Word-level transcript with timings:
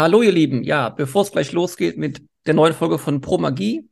Hallo 0.00 0.22
ihr 0.22 0.32
Lieben, 0.32 0.62
ja, 0.64 0.88
bevor 0.88 1.20
es 1.20 1.30
gleich 1.30 1.52
losgeht 1.52 1.98
mit 1.98 2.26
der 2.46 2.54
neuen 2.54 2.72
Folge 2.72 2.98
von 2.98 3.20
Pro 3.20 3.36
Magie, 3.36 3.86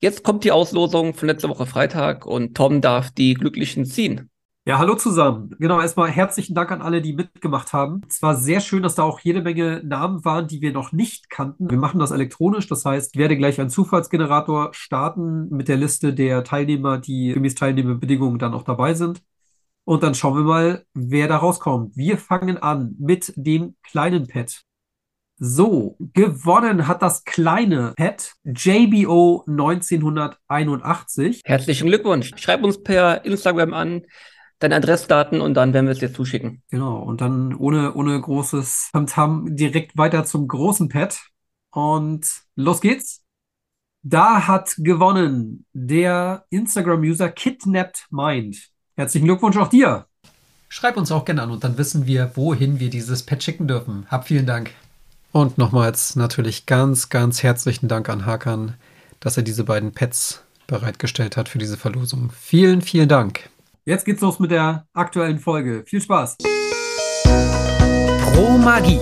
jetzt 0.00 0.24
kommt 0.24 0.42
die 0.42 0.50
Auslosung 0.50 1.14
von 1.14 1.28
letzter 1.28 1.48
Woche 1.48 1.64
Freitag 1.64 2.26
und 2.26 2.56
Tom 2.56 2.80
darf 2.80 3.12
die 3.12 3.34
Glücklichen 3.34 3.84
ziehen. 3.84 4.30
Ja, 4.66 4.78
hallo 4.78 4.96
zusammen. 4.96 5.54
Genau, 5.60 5.80
erstmal 5.80 6.10
herzlichen 6.10 6.56
Dank 6.56 6.72
an 6.72 6.82
alle, 6.82 7.00
die 7.00 7.12
mitgemacht 7.12 7.72
haben. 7.72 8.00
Es 8.08 8.20
war 8.20 8.34
sehr 8.34 8.58
schön, 8.58 8.82
dass 8.82 8.96
da 8.96 9.04
auch 9.04 9.20
jede 9.20 9.42
Menge 9.42 9.80
Namen 9.84 10.24
waren, 10.24 10.48
die 10.48 10.60
wir 10.60 10.72
noch 10.72 10.90
nicht 10.90 11.30
kannten. 11.30 11.70
Wir 11.70 11.78
machen 11.78 12.00
das 12.00 12.10
elektronisch, 12.10 12.66
das 12.66 12.84
heißt, 12.84 13.14
ich 13.14 13.18
werde 13.20 13.36
gleich 13.36 13.60
einen 13.60 13.70
Zufallsgenerator 13.70 14.70
starten 14.74 15.50
mit 15.50 15.68
der 15.68 15.76
Liste 15.76 16.14
der 16.14 16.42
Teilnehmer, 16.42 16.98
die 16.98 17.32
gemäß 17.32 17.54
Teilnehmerbedingungen 17.54 18.40
dann 18.40 18.54
auch 18.54 18.64
dabei 18.64 18.94
sind. 18.94 19.22
Und 19.84 20.02
dann 20.02 20.16
schauen 20.16 20.34
wir 20.34 20.42
mal, 20.42 20.84
wer 20.94 21.28
da 21.28 21.36
rauskommt. 21.36 21.96
Wir 21.96 22.18
fangen 22.18 22.56
an 22.56 22.96
mit 22.98 23.32
dem 23.36 23.76
kleinen 23.84 24.26
Pet. 24.26 24.64
So, 25.36 25.96
gewonnen 25.98 26.86
hat 26.86 27.02
das 27.02 27.24
kleine 27.24 27.92
Pet 27.96 28.34
JBO 28.44 29.44
1981. 29.48 31.42
Herzlichen 31.44 31.88
Glückwunsch. 31.88 32.30
Schreib 32.36 32.62
uns 32.62 32.82
per 32.82 33.24
Instagram 33.24 33.74
an, 33.74 34.02
deine 34.60 34.76
Adressdaten 34.76 35.40
und 35.40 35.54
dann 35.54 35.74
werden 35.74 35.86
wir 35.86 35.92
es 35.92 35.98
dir 35.98 36.12
zuschicken. 36.12 36.62
Genau, 36.70 36.98
und 37.02 37.20
dann 37.20 37.54
ohne, 37.54 37.94
ohne 37.94 38.20
großes 38.20 38.90
Tamtam 38.92 39.56
direkt 39.56 39.96
weiter 39.96 40.24
zum 40.24 40.46
großen 40.46 40.88
Pet. 40.88 41.20
Und 41.72 42.26
los 42.54 42.80
geht's. 42.80 43.24
Da 44.02 44.46
hat 44.46 44.74
gewonnen 44.78 45.66
der 45.72 46.44
Instagram-User 46.50 47.30
Kidnapped 47.30 48.06
Mind. 48.10 48.70
Herzlichen 48.96 49.24
Glückwunsch 49.24 49.56
auch 49.56 49.68
dir. 49.68 50.06
Schreib 50.68 50.96
uns 50.96 51.10
auch 51.10 51.24
gerne 51.24 51.42
an 51.42 51.50
und 51.50 51.64
dann 51.64 51.78
wissen 51.78 52.06
wir, 52.06 52.32
wohin 52.36 52.78
wir 52.78 52.90
dieses 52.90 53.24
Pet 53.24 53.42
schicken 53.42 53.66
dürfen. 53.66 54.06
Hab 54.08 54.26
vielen 54.28 54.46
Dank. 54.46 54.70
Und 55.34 55.58
nochmals 55.58 56.14
natürlich 56.14 56.64
ganz, 56.64 57.08
ganz 57.08 57.42
herzlichen 57.42 57.88
Dank 57.88 58.08
an 58.08 58.24
Hakan, 58.24 58.74
dass 59.18 59.36
er 59.36 59.42
diese 59.42 59.64
beiden 59.64 59.90
Pets 59.90 60.44
bereitgestellt 60.68 61.36
hat 61.36 61.48
für 61.48 61.58
diese 61.58 61.76
Verlosung. 61.76 62.30
Vielen, 62.40 62.82
vielen 62.82 63.08
Dank. 63.08 63.50
Jetzt 63.84 64.04
geht's 64.04 64.20
los 64.20 64.38
mit 64.38 64.52
der 64.52 64.86
aktuellen 64.94 65.40
Folge. 65.40 65.82
Viel 65.86 66.00
Spaß. 66.00 66.36
Pro 68.32 68.58
Magie, 68.58 69.00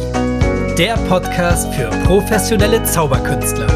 der 0.79 0.95
Podcast 1.07 1.71
für 1.75 1.91
professionelle 2.07 2.83
Zauberkünstler. 2.83 3.69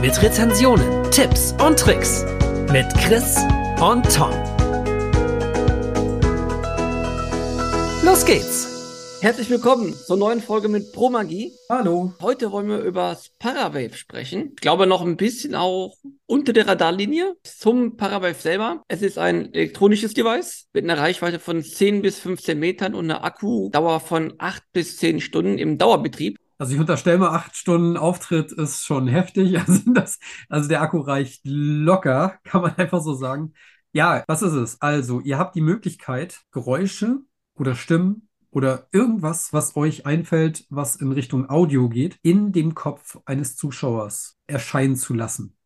Mit 0.00 0.22
Rezensionen, 0.22 1.10
Tipps 1.10 1.54
und 1.62 1.78
Tricks 1.78 2.24
mit 2.72 2.86
Chris 2.94 3.36
und 3.82 4.10
Tom. 4.10 4.32
Los 8.02 8.24
geht's! 8.24 8.73
Herzlich 9.24 9.48
willkommen 9.48 9.94
zur 9.94 10.18
neuen 10.18 10.42
Folge 10.42 10.68
mit 10.68 10.92
Pro 10.92 11.08
Magie. 11.08 11.50
Hallo. 11.70 12.12
Heute 12.20 12.52
wollen 12.52 12.68
wir 12.68 12.80
über 12.80 13.08
das 13.08 13.30
Parawave 13.38 13.96
sprechen. 13.96 14.50
Ich 14.50 14.60
glaube 14.60 14.86
noch 14.86 15.00
ein 15.00 15.16
bisschen 15.16 15.54
auch 15.54 15.96
unter 16.26 16.52
der 16.52 16.68
Radarlinie 16.68 17.34
zum 17.42 17.96
Parawave 17.96 18.34
selber. 18.34 18.82
Es 18.86 19.00
ist 19.00 19.16
ein 19.16 19.54
elektronisches 19.54 20.12
Device 20.12 20.68
mit 20.74 20.84
einer 20.84 20.98
Reichweite 20.98 21.38
von 21.38 21.62
10 21.62 22.02
bis 22.02 22.18
15 22.18 22.58
Metern 22.58 22.94
und 22.94 23.06
einer 23.06 23.24
Akkudauer 23.24 24.00
von 24.00 24.34
8 24.36 24.62
bis 24.74 24.98
10 24.98 25.22
Stunden 25.22 25.56
im 25.56 25.78
Dauerbetrieb. 25.78 26.36
Also 26.58 26.74
ich 26.74 26.80
unterstelle 26.80 27.16
mal, 27.16 27.30
acht 27.30 27.56
Stunden 27.56 27.96
Auftritt 27.96 28.52
ist 28.52 28.84
schon 28.84 29.06
heftig. 29.06 29.58
Also, 29.66 29.80
das, 29.94 30.18
also 30.50 30.68
der 30.68 30.82
Akku 30.82 30.98
reicht 30.98 31.40
locker, 31.44 32.40
kann 32.44 32.60
man 32.60 32.76
einfach 32.76 33.00
so 33.00 33.14
sagen. 33.14 33.54
Ja, 33.94 34.22
was 34.26 34.42
ist 34.42 34.52
es? 34.52 34.82
Also, 34.82 35.20
ihr 35.20 35.38
habt 35.38 35.56
die 35.56 35.62
Möglichkeit, 35.62 36.42
Geräusche 36.50 37.20
oder 37.54 37.74
Stimmen 37.74 38.23
oder 38.54 38.86
irgendwas, 38.92 39.52
was 39.52 39.76
euch 39.76 40.06
einfällt, 40.06 40.64
was 40.70 40.96
in 40.96 41.10
Richtung 41.12 41.50
Audio 41.50 41.88
geht, 41.88 42.18
in 42.22 42.52
dem 42.52 42.74
Kopf 42.74 43.18
eines 43.24 43.56
Zuschauers 43.56 44.38
erscheinen 44.46 44.96
zu 44.96 45.12
lassen. 45.12 45.56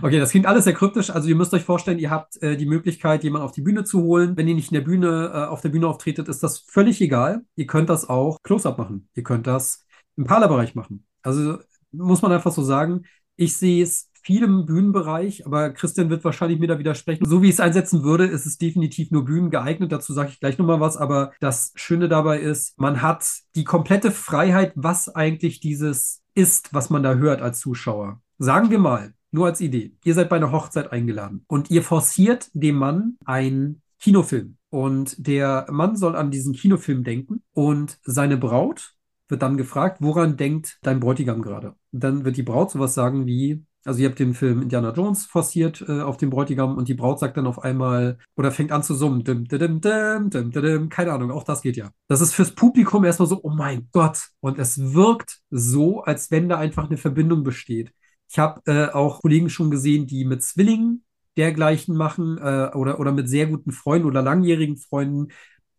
Okay, 0.00 0.20
das 0.20 0.30
klingt 0.30 0.46
alles 0.46 0.62
sehr 0.62 0.72
kryptisch. 0.72 1.10
Also 1.10 1.28
ihr 1.28 1.34
müsst 1.34 1.52
euch 1.52 1.64
vorstellen, 1.64 1.98
ihr 1.98 2.10
habt 2.10 2.40
äh, 2.40 2.56
die 2.56 2.66
Möglichkeit, 2.66 3.24
jemanden 3.24 3.46
auf 3.46 3.52
die 3.52 3.62
Bühne 3.62 3.82
zu 3.82 4.00
holen. 4.02 4.36
Wenn 4.36 4.46
ihr 4.46 4.54
nicht 4.54 4.70
in 4.70 4.76
der 4.76 4.82
Bühne, 4.82 5.32
äh, 5.34 5.46
auf 5.46 5.60
der 5.60 5.70
Bühne 5.70 5.88
auftretet, 5.88 6.28
ist 6.28 6.44
das 6.44 6.58
völlig 6.58 7.00
egal. 7.00 7.42
Ihr 7.56 7.66
könnt 7.66 7.90
das 7.90 8.08
auch 8.08 8.38
Close-up 8.44 8.78
machen. 8.78 9.08
Ihr 9.14 9.24
könnt 9.24 9.48
das 9.48 9.84
im 10.16 10.24
Parlerbereich 10.24 10.76
machen. 10.76 11.04
Also 11.22 11.58
muss 11.90 12.22
man 12.22 12.30
einfach 12.30 12.52
so 12.52 12.62
sagen, 12.62 13.06
ich 13.34 13.56
sehe 13.56 13.82
es 13.82 14.10
viel 14.26 14.42
im 14.42 14.66
Bühnenbereich, 14.66 15.46
aber 15.46 15.70
Christian 15.70 16.10
wird 16.10 16.24
wahrscheinlich 16.24 16.58
mir 16.58 16.66
da 16.66 16.80
widersprechen. 16.80 17.24
So 17.24 17.42
wie 17.42 17.46
ich 17.46 17.54
es 17.54 17.60
einsetzen 17.60 18.02
würde, 18.02 18.26
ist 18.26 18.44
es 18.44 18.58
definitiv 18.58 19.12
nur 19.12 19.24
Bühnen 19.24 19.50
geeignet. 19.50 19.92
Dazu 19.92 20.12
sage 20.12 20.30
ich 20.30 20.40
gleich 20.40 20.58
nochmal 20.58 20.80
was. 20.80 20.96
Aber 20.96 21.32
das 21.38 21.72
Schöne 21.76 22.08
dabei 22.08 22.40
ist, 22.40 22.76
man 22.76 23.02
hat 23.02 23.24
die 23.54 23.62
komplette 23.62 24.10
Freiheit, 24.10 24.72
was 24.74 25.08
eigentlich 25.08 25.60
dieses 25.60 26.22
ist, 26.34 26.74
was 26.74 26.90
man 26.90 27.04
da 27.04 27.14
hört 27.14 27.40
als 27.40 27.60
Zuschauer. 27.60 28.20
Sagen 28.38 28.70
wir 28.70 28.80
mal, 28.80 29.14
nur 29.30 29.46
als 29.46 29.60
Idee. 29.60 29.94
Ihr 30.02 30.14
seid 30.14 30.28
bei 30.28 30.36
einer 30.36 30.50
Hochzeit 30.50 30.90
eingeladen 30.90 31.44
und 31.46 31.70
ihr 31.70 31.84
forciert 31.84 32.48
dem 32.52 32.76
Mann 32.76 33.18
einen 33.24 33.80
Kinofilm. 34.00 34.56
Und 34.70 35.24
der 35.24 35.68
Mann 35.70 35.94
soll 35.94 36.16
an 36.16 36.32
diesen 36.32 36.52
Kinofilm 36.52 37.04
denken 37.04 37.44
und 37.52 38.00
seine 38.02 38.36
Braut 38.36 38.94
wird 39.28 39.42
dann 39.42 39.56
gefragt, 39.56 39.98
woran 40.00 40.36
denkt 40.36 40.78
dein 40.82 40.98
Bräutigam 40.98 41.42
gerade? 41.42 41.74
Und 41.92 42.02
dann 42.02 42.24
wird 42.24 42.36
die 42.36 42.42
Braut 42.42 42.72
sowas 42.72 42.94
sagen 42.94 43.26
wie, 43.26 43.64
also 43.86 44.00
ihr 44.00 44.08
habt 44.08 44.18
den 44.18 44.34
Film 44.34 44.62
Indiana 44.62 44.92
Jones 44.92 45.26
forciert 45.26 45.84
äh, 45.88 46.00
auf 46.00 46.16
den 46.16 46.30
Bräutigam 46.30 46.76
und 46.76 46.88
die 46.88 46.94
Braut 46.94 47.18
sagt 47.18 47.36
dann 47.36 47.46
auf 47.46 47.62
einmal 47.62 48.18
oder 48.36 48.50
fängt 48.50 48.72
an 48.72 48.82
zu 48.82 48.94
summen. 48.94 49.24
Dim, 49.24 49.46
dim, 49.46 49.80
dim, 49.80 50.30
dim, 50.30 50.50
dim, 50.50 50.88
Keine 50.88 51.12
Ahnung, 51.12 51.30
auch 51.30 51.44
das 51.44 51.62
geht 51.62 51.76
ja. 51.76 51.90
Das 52.08 52.20
ist 52.20 52.34
fürs 52.34 52.54
Publikum 52.54 53.04
erstmal 53.04 53.28
so, 53.28 53.40
oh 53.42 53.50
mein 53.50 53.88
Gott. 53.92 54.28
Und 54.40 54.58
es 54.58 54.94
wirkt 54.94 55.38
so, 55.50 56.02
als 56.02 56.30
wenn 56.30 56.48
da 56.48 56.58
einfach 56.58 56.86
eine 56.86 56.96
Verbindung 56.96 57.44
besteht. 57.44 57.92
Ich 58.28 58.38
habe 58.38 58.60
äh, 58.66 58.92
auch 58.92 59.20
Kollegen 59.20 59.50
schon 59.50 59.70
gesehen, 59.70 60.06
die 60.06 60.24
mit 60.24 60.42
Zwillingen 60.42 61.04
dergleichen 61.36 61.96
machen 61.96 62.38
äh, 62.38 62.70
oder, 62.74 62.98
oder 62.98 63.12
mit 63.12 63.28
sehr 63.28 63.46
guten 63.46 63.72
Freunden 63.72 64.06
oder 64.06 64.22
langjährigen 64.22 64.76
Freunden. 64.76 65.28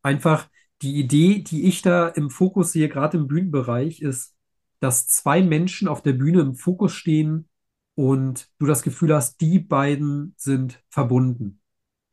Einfach 0.01 0.47
die 0.81 0.95
Idee, 0.95 1.39
die 1.39 1.65
ich 1.65 1.81
da 1.81 2.07
im 2.07 2.29
Fokus 2.29 2.71
sehe, 2.71 2.89
gerade 2.89 3.17
im 3.17 3.27
Bühnenbereich, 3.27 4.01
ist, 4.01 4.35
dass 4.79 5.07
zwei 5.07 5.41
Menschen 5.41 5.87
auf 5.87 6.03
der 6.03 6.13
Bühne 6.13 6.41
im 6.41 6.55
Fokus 6.55 6.93
stehen, 6.93 7.49
und 7.97 8.47
du 8.59 8.67
das 8.67 8.83
Gefühl 8.83 9.11
hast, 9.11 9.41
die 9.41 9.57
beiden 9.57 10.35
sind 10.37 10.83
verbunden, 10.87 11.59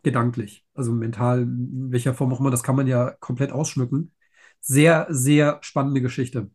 gedanklich, 0.02 0.64
also 0.72 0.92
mental, 0.92 1.42
in 1.42 1.92
welcher 1.92 2.14
Form 2.14 2.32
auch 2.32 2.40
immer, 2.40 2.50
das 2.50 2.62
kann 2.62 2.74
man 2.74 2.86
ja 2.86 3.10
komplett 3.20 3.52
ausschmücken. 3.52 4.14
Sehr, 4.60 5.06
sehr 5.10 5.58
spannende 5.60 6.00
Geschichte. 6.00 6.50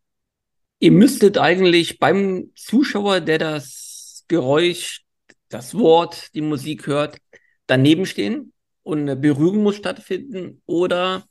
Ihr 0.79 0.91
müsstet 0.91 1.37
eigentlich 1.37 1.99
beim 1.99 2.49
Zuschauer, 2.55 3.21
der 3.21 3.37
das 3.37 4.25
Geräusch, 4.27 5.05
das 5.49 5.75
Wort, 5.75 6.33
die 6.33 6.41
Musik 6.41 6.87
hört, 6.87 7.19
daneben 7.67 8.07
stehen 8.07 8.51
und 8.81 9.01
eine 9.01 9.15
Berührung 9.15 9.61
muss 9.61 9.75
stattfinden 9.75 10.63
oder 10.65 11.23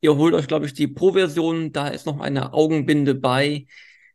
ihr 0.00 0.16
holt 0.16 0.32
euch, 0.32 0.48
glaube 0.48 0.64
ich, 0.64 0.72
die 0.72 0.88
Pro-Version, 0.88 1.72
da 1.72 1.88
ist 1.88 2.06
noch 2.06 2.20
eine 2.20 2.54
Augenbinde 2.54 3.14
bei, 3.14 3.66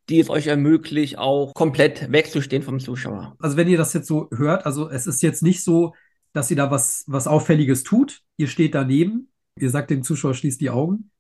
die 0.09 0.19
es 0.19 0.29
euch 0.29 0.47
ermöglicht, 0.47 1.17
auch 1.17 1.53
komplett 1.53 2.11
wegzustehen 2.11 2.63
vom 2.63 2.79
Zuschauer. 2.79 3.35
Also 3.39 3.57
wenn 3.57 3.67
ihr 3.67 3.77
das 3.77 3.93
jetzt 3.93 4.07
so 4.07 4.29
hört, 4.35 4.65
also 4.65 4.89
es 4.89 5.07
ist 5.07 5.21
jetzt 5.21 5.43
nicht 5.43 5.63
so, 5.63 5.93
dass 6.33 6.49
ihr 6.49 6.57
da 6.57 6.71
was, 6.71 7.03
was 7.07 7.27
Auffälliges 7.27 7.83
tut. 7.83 8.21
Ihr 8.37 8.47
steht 8.47 8.75
daneben, 8.75 9.31
ihr 9.57 9.69
sagt 9.69 9.89
dem 9.89 10.03
Zuschauer, 10.03 10.33
schließt 10.33 10.61
die 10.61 10.69
Augen 10.69 11.11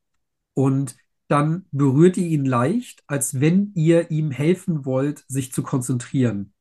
und 0.53 0.95
dann 1.27 1.65
berührt 1.71 2.17
ihr 2.17 2.27
ihn 2.27 2.45
leicht, 2.45 3.03
als 3.05 3.39
wenn 3.39 3.71
ihr 3.75 4.09
ihm 4.09 4.31
helfen 4.31 4.85
wollt, 4.85 5.23
sich 5.27 5.53
zu 5.53 5.61
konzentrieren. 5.61 6.53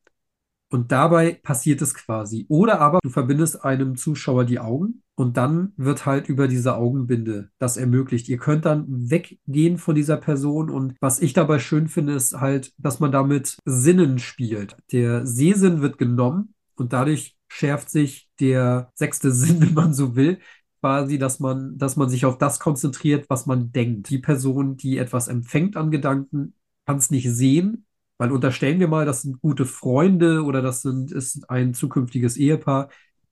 Und 0.70 0.92
dabei 0.92 1.32
passiert 1.42 1.80
es 1.80 1.94
quasi. 1.94 2.44
Oder 2.48 2.80
aber 2.80 2.98
du 3.02 3.08
verbindest 3.08 3.64
einem 3.64 3.96
Zuschauer 3.96 4.44
die 4.44 4.58
Augen 4.58 5.02
und 5.18 5.36
dann 5.36 5.72
wird 5.76 6.06
halt 6.06 6.28
über 6.28 6.46
diese 6.46 6.76
Augenbinde 6.76 7.50
das 7.58 7.76
ermöglicht. 7.76 8.28
Ihr 8.28 8.38
könnt 8.38 8.64
dann 8.64 8.84
weggehen 8.88 9.76
von 9.76 9.96
dieser 9.96 10.16
Person. 10.16 10.70
Und 10.70 10.94
was 11.00 11.18
ich 11.18 11.32
dabei 11.32 11.58
schön 11.58 11.88
finde, 11.88 12.12
ist 12.12 12.38
halt, 12.38 12.72
dass 12.78 13.00
man 13.00 13.10
damit 13.10 13.58
Sinnen 13.64 14.20
spielt. 14.20 14.76
Der 14.92 15.26
Sehsinn 15.26 15.80
wird 15.80 15.98
genommen 15.98 16.54
und 16.76 16.92
dadurch 16.92 17.36
schärft 17.48 17.90
sich 17.90 18.30
der 18.38 18.92
sechste 18.94 19.32
Sinn, 19.32 19.60
wenn 19.60 19.74
man 19.74 19.92
so 19.92 20.14
will. 20.14 20.38
Quasi, 20.80 21.18
dass 21.18 21.40
man, 21.40 21.76
dass 21.78 21.96
man 21.96 22.08
sich 22.08 22.24
auf 22.24 22.38
das 22.38 22.60
konzentriert, 22.60 23.28
was 23.28 23.44
man 23.44 23.72
denkt. 23.72 24.10
Die 24.10 24.18
Person, 24.18 24.76
die 24.76 24.98
etwas 24.98 25.26
empfängt 25.26 25.76
an 25.76 25.90
Gedanken, 25.90 26.54
kann 26.86 26.98
es 26.98 27.10
nicht 27.10 27.28
sehen, 27.28 27.86
weil 28.18 28.30
unterstellen 28.30 28.78
wir 28.78 28.86
mal, 28.86 29.04
das 29.04 29.22
sind 29.22 29.40
gute 29.40 29.64
Freunde 29.64 30.44
oder 30.44 30.62
das 30.62 30.82
sind, 30.82 31.10
ist 31.10 31.50
ein 31.50 31.74
zukünftiges 31.74 32.36
Ehepaar, 32.36 32.88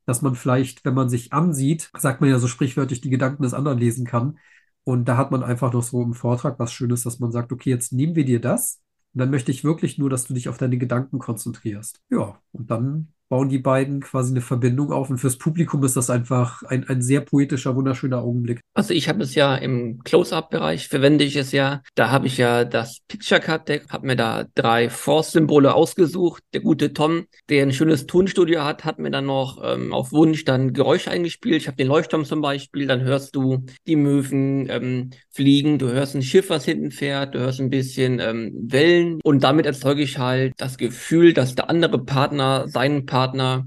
dass 0.07 0.23
man 0.23 0.35
vielleicht, 0.35 0.85
wenn 0.85 0.95
man 0.95 1.09
sich 1.09 1.33
ansieht, 1.33 1.91
sagt 1.99 2.21
man 2.21 2.31
ja 2.31 2.39
so 2.39 2.49
sprichwörtlich, 2.49 3.01
die 3.01 3.11
Gedanken 3.11 3.43
des 3.43 3.55
anderen 3.55 3.79
lesen 3.79 4.07
kann. 4.07 4.39
Und 4.85 5.07
da 5.07 5.17
hat 5.17 5.33
man 5.33 5.43
einfach 5.43 5.73
noch 5.73 5.83
so 5.83 6.03
im 6.03 6.15
Vortrag 6.15 6.59
was 6.59 6.73
Schönes, 6.73 7.03
dass 7.03 7.19
man 7.19 7.33
sagt, 7.33 7.53
okay, 7.53 7.71
jetzt 7.71 7.93
nehmen 7.93 8.15
wir 8.15 8.25
dir 8.25 8.41
das. 8.41 8.81
Und 9.15 9.21
dann 9.21 9.31
möchte 9.31 9.51
ich 9.51 9.65
wirklich 9.65 9.99
nur, 9.99 10.09
dass 10.09 10.25
du 10.27 10.35
dich 10.35 10.49
auf 10.49 10.59
deine 10.59 10.79
Gedanken 10.79 11.19
konzentrierst. 11.19 12.01
Ja, 12.11 12.41
und 12.53 12.71
dann 12.71 13.13
bauen 13.29 13.49
die 13.49 13.59
beiden 13.59 14.01
quasi 14.01 14.33
eine 14.33 14.41
Verbindung 14.41 14.93
auf. 14.93 15.11
Und 15.11 15.19
fürs 15.19 15.37
Publikum 15.37 15.83
ist 15.85 15.97
das 15.97 16.11
einfach 16.11 16.63
ein, 16.65 16.89
ein 16.89 17.03
sehr 17.03 17.21
poetischer, 17.21 17.75
wunderschöner 17.75 18.19
Augenblick. 18.19 18.61
Also 18.75 18.95
ich 18.95 19.09
habe 19.09 19.23
es 19.23 19.35
ja 19.35 19.57
im 19.57 20.03
Close-Up-Bereich, 20.05 20.89
verwende 20.89 21.25
ich 21.25 21.37
es 21.37 21.53
ja. 21.53 21.83
Da 21.95 22.11
habe 22.11 22.27
ich 22.27 22.39
ja 22.39 22.65
das 22.65 23.01
Picture 23.09 23.41
Cut 23.41 23.69
Deck, 23.69 23.87
habe 23.89 24.07
mir 24.07 24.17
da 24.17 24.45
drei 24.55 24.89
Force-Symbole 24.89 25.75
ausgesucht. 25.75 26.43
Der 26.55 26.61
gute 26.61 26.93
Tom, 26.93 27.27
der 27.49 27.63
ein 27.63 27.73
schönes 27.73 28.07
Tonstudio 28.07 28.65
hat, 28.65 28.85
hat 28.85 28.99
mir 28.99 29.11
dann 29.11 29.27
noch 29.27 29.61
ähm, 29.63 29.93
auf 29.93 30.13
Wunsch 30.13 30.45
dann 30.45 30.73
Geräusche 30.73 31.11
eingespielt. 31.11 31.63
Ich 31.63 31.67
habe 31.67 31.77
den 31.77 31.89
Leuchtturm 31.89 32.25
zum 32.25 32.41
Beispiel, 32.41 32.87
dann 32.87 33.03
hörst 33.03 33.35
du 33.35 33.65
die 33.87 33.97
Möwen 33.97 34.69
ähm, 34.71 35.11
fliegen, 35.31 35.79
du 35.79 35.89
hörst 35.89 36.15
ein 36.15 36.23
Schiff, 36.23 36.51
was 36.51 36.65
hinten 36.65 36.91
fährt, 36.91 37.35
du 37.35 37.41
hörst 37.41 37.61
ein 37.61 37.71
bisschen 37.71 38.21
ähm, 38.21 38.53
Wellen 38.69 39.21
und 39.25 39.43
damit 39.43 39.67
erzeuge 39.67 40.03
ich 40.03 40.19
halt 40.19 40.55
das 40.59 40.79
Gefühl, 40.79 41.33
dass 41.33 41.55
der 41.55 41.69
andere 41.71 42.05
Partner 42.05 42.69
seinen 42.69 43.05
Partner 43.07 43.16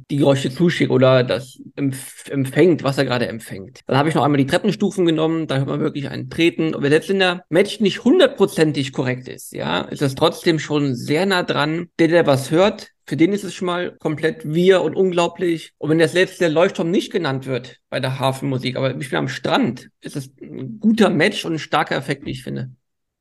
die 0.09 0.17
Geräusche 0.17 0.51
zuschickt 0.51 0.91
oder 0.91 1.23
das 1.23 1.61
empf 1.75 2.29
empfängt, 2.29 2.83
was 2.83 2.97
er 2.97 3.05
gerade 3.05 3.27
empfängt. 3.27 3.81
Dann 3.87 3.97
habe 3.97 4.09
ich 4.09 4.15
noch 4.15 4.23
einmal 4.23 4.37
die 4.37 4.45
Treppenstufen 4.45 5.05
genommen, 5.05 5.47
da 5.47 5.57
hört 5.57 5.67
man 5.67 5.79
wirklich 5.79 6.09
ein 6.09 6.29
Treten. 6.29 6.73
Und 6.75 6.83
wenn 6.83 6.91
selbst 6.91 7.09
in 7.09 7.19
der 7.19 7.43
Match 7.49 7.79
nicht 7.79 8.03
hundertprozentig 8.03 8.93
korrekt 8.93 9.27
ist, 9.27 9.53
ja, 9.53 9.81
ist 9.81 10.01
das 10.01 10.15
trotzdem 10.15 10.59
schon 10.59 10.95
sehr 10.95 11.25
nah 11.25 11.43
dran. 11.43 11.87
Der, 11.99 12.07
der 12.07 12.27
was 12.27 12.51
hört, 12.51 12.91
für 13.09 13.17
den 13.17 13.33
ist 13.33 13.43
es 13.43 13.55
schon 13.55 13.65
mal 13.65 13.95
komplett 13.97 14.53
wir 14.53 14.81
und 14.83 14.95
unglaublich. 14.95 15.73
Und 15.79 15.89
wenn 15.89 15.97
der 15.97 16.09
selbst 16.09 16.39
der 16.39 16.49
Leuchtturm 16.49 16.91
nicht 16.91 17.11
genannt 17.11 17.47
wird 17.47 17.79
bei 17.89 17.99
der 17.99 18.19
Hafenmusik, 18.19 18.75
aber 18.77 18.95
ich 18.95 19.09
bin 19.09 19.17
am 19.17 19.27
Strand, 19.27 19.89
ist 20.01 20.15
es 20.15 20.29
ein 20.39 20.79
guter 20.79 21.09
Match 21.09 21.43
und 21.43 21.53
ein 21.53 21.59
starker 21.59 21.95
Effekt, 21.95 22.25
wie 22.25 22.31
ich 22.31 22.43
finde. 22.43 22.69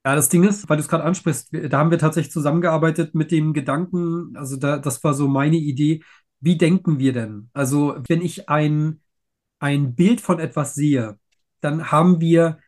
Ja, 0.09 0.15
das 0.15 0.31
Ding 0.31 0.43
ist, 0.43 0.67
weil 0.71 0.79
du 0.79 0.81
es 0.81 0.89
gerade 0.89 1.05
ansprichst, 1.05 1.51
da 1.53 1.79
haben 1.79 1.91
wir 1.91 1.99
tatsächlich 1.99 2.33
zusammengearbeitet 2.33 3.15
mit 3.15 3.31
dem 3.31 3.53
Gedanken, 3.53 4.35
also 4.39 4.57
da, 4.57 4.79
das 4.79 5.05
war 5.05 5.13
so 5.13 5.29
meine 5.29 5.59
Idee, 5.59 6.03
wie 6.41 6.57
denken 6.57 6.99
wir 6.99 7.13
denn? 7.13 7.51
Also, 7.53 7.95
wenn 8.09 8.23
ich 8.23 8.49
ein, 8.49 9.03
ein 9.59 9.95
Bild 9.95 10.23
von 10.23 10.41
etwas 10.41 10.75
sehe, 10.75 11.19
dann 11.61 11.93
haben 11.93 12.23
wir, 12.23 12.59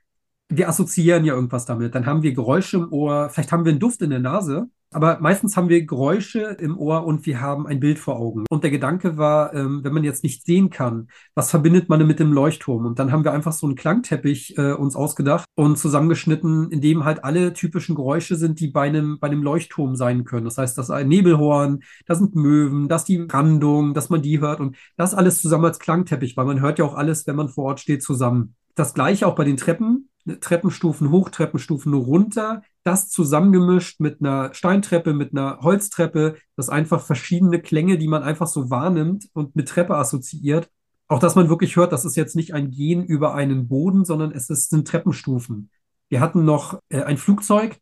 wir 0.50 0.69
assoziieren 0.69 1.25
ja 1.25 1.32
irgendwas 1.34 1.64
damit. 1.64 1.94
Dann 1.94 2.04
haben 2.04 2.22
wir 2.22 2.34
Geräusche 2.34 2.76
im 2.76 2.92
Ohr, 2.92 3.31
vielleicht 3.31 3.52
haben 3.52 3.64
wir 3.64 3.70
einen 3.72 3.81
Duft 3.81 4.02
in 4.02 4.10
der 4.10 4.19
Nase 4.19 4.69
aber 4.92 5.20
meistens 5.20 5.56
haben 5.56 5.69
wir 5.69 5.84
Geräusche 5.84 6.56
im 6.58 6.76
Ohr 6.76 7.04
und 7.04 7.25
wir 7.25 7.40
haben 7.40 7.66
ein 7.66 7.78
Bild 7.78 7.98
vor 7.98 8.16
Augen. 8.16 8.44
Und 8.50 8.64
der 8.64 8.70
Gedanke 8.70 9.16
war, 9.16 9.54
ähm, 9.54 9.84
wenn 9.84 9.92
man 9.92 10.02
jetzt 10.02 10.25
nicht 10.25 10.44
sehen 10.44 10.70
kann, 10.70 11.08
was 11.34 11.50
verbindet 11.50 11.88
man 11.88 12.00
denn 12.00 12.08
mit 12.08 12.19
dem 12.19 12.32
Leuchtturm? 12.32 12.87
Und 12.87 12.98
dann 12.98 13.12
haben 13.12 13.25
wir 13.25 13.32
einfach 13.32 13.52
so 13.52 13.66
einen 13.66 13.76
Klangteppich 13.76 14.58
äh, 14.58 14.72
uns 14.72 14.96
ausgedacht 14.96 15.44
und 15.54 15.78
zusammengeschnitten, 15.78 16.70
in 16.70 16.81
dem 16.81 17.04
halt 17.04 17.22
alle 17.25 17.52
typischen 17.52 17.94
Geräusche 17.94 18.34
sind, 18.34 18.58
die 18.58 18.69
bei 18.69 18.88
einem, 18.88 19.19
bei 19.20 19.28
einem 19.28 19.42
Leuchtturm 19.42 19.94
sein 19.94 20.25
können. 20.25 20.44
Das 20.44 20.58
heißt, 20.58 20.76
das 20.76 20.87
ist 20.87 20.90
ein 20.90 21.08
Nebelhorn, 21.08 21.81
da 22.06 22.14
sind 22.16 22.34
Möwen, 22.34 22.88
das 22.88 23.04
die 23.04 23.19
Brandung, 23.19 23.94
dass 23.94 24.10
man 24.10 24.22
die 24.22 24.40
hört 24.40 24.60
und 24.60 24.76
das 24.96 25.14
alles 25.14 25.40
zusammen 25.40 25.66
als 25.66 25.78
Klangteppich, 25.78 26.37
weil 26.37 26.46
man 26.46 26.60
hört 26.60 26.78
ja 26.81 26.84
auch 26.84 26.94
alles, 26.94 27.26
wenn 27.26 27.37
man 27.37 27.48
vor 27.48 27.64
Ort 27.64 27.81
steht, 27.81 28.02
zusammen. 28.02 28.56
Das 28.75 28.94
gleiche 28.94 29.26
auch 29.26 29.34
bei 29.34 29.44
den 29.44 29.56
Treppen. 29.56 30.08
Treppenstufen 30.40 31.10
hoch, 31.10 31.31
Treppenstufen 31.31 31.94
runter, 31.94 32.62
das 32.85 33.11
zusammengemischt 33.11 34.00
mit 34.00 34.21
einer 34.21 34.55
Steintreppe, 34.55 35.12
mit 35.12 35.32
einer 35.32 35.59
Holztreppe, 35.61 36.37
das 36.56 36.69
einfach 36.69 37.03
verschiedene 37.05 37.61
Klänge, 37.61 37.99
die 37.99 38.09
man 38.09 38.23
einfach 38.23 38.47
so 38.47 38.71
wahrnimmt 38.71 39.29
und 39.32 39.55
mit 39.55 39.69
Treppe 39.69 39.97
assoziiert. 39.97 40.71
Auch 41.09 41.19
dass 41.19 41.35
man 41.35 41.49
wirklich 41.49 41.77
hört, 41.77 41.93
das 41.93 42.05
ist 42.05 42.17
jetzt 42.17 42.37
nicht 42.37 42.55
ein 42.55 42.71
Gehen 42.71 43.05
über 43.05 43.35
einen 43.35 43.69
Boden, 43.69 44.05
sondern 44.05 44.31
es 44.32 44.49
ist, 44.49 44.71
sind 44.71 44.87
Treppenstufen. 44.87 45.71
Wir 46.09 46.21
hatten 46.21 46.44
noch 46.44 46.81
äh, 46.88 47.03
ein 47.03 47.19
Flugzeug. 47.19 47.79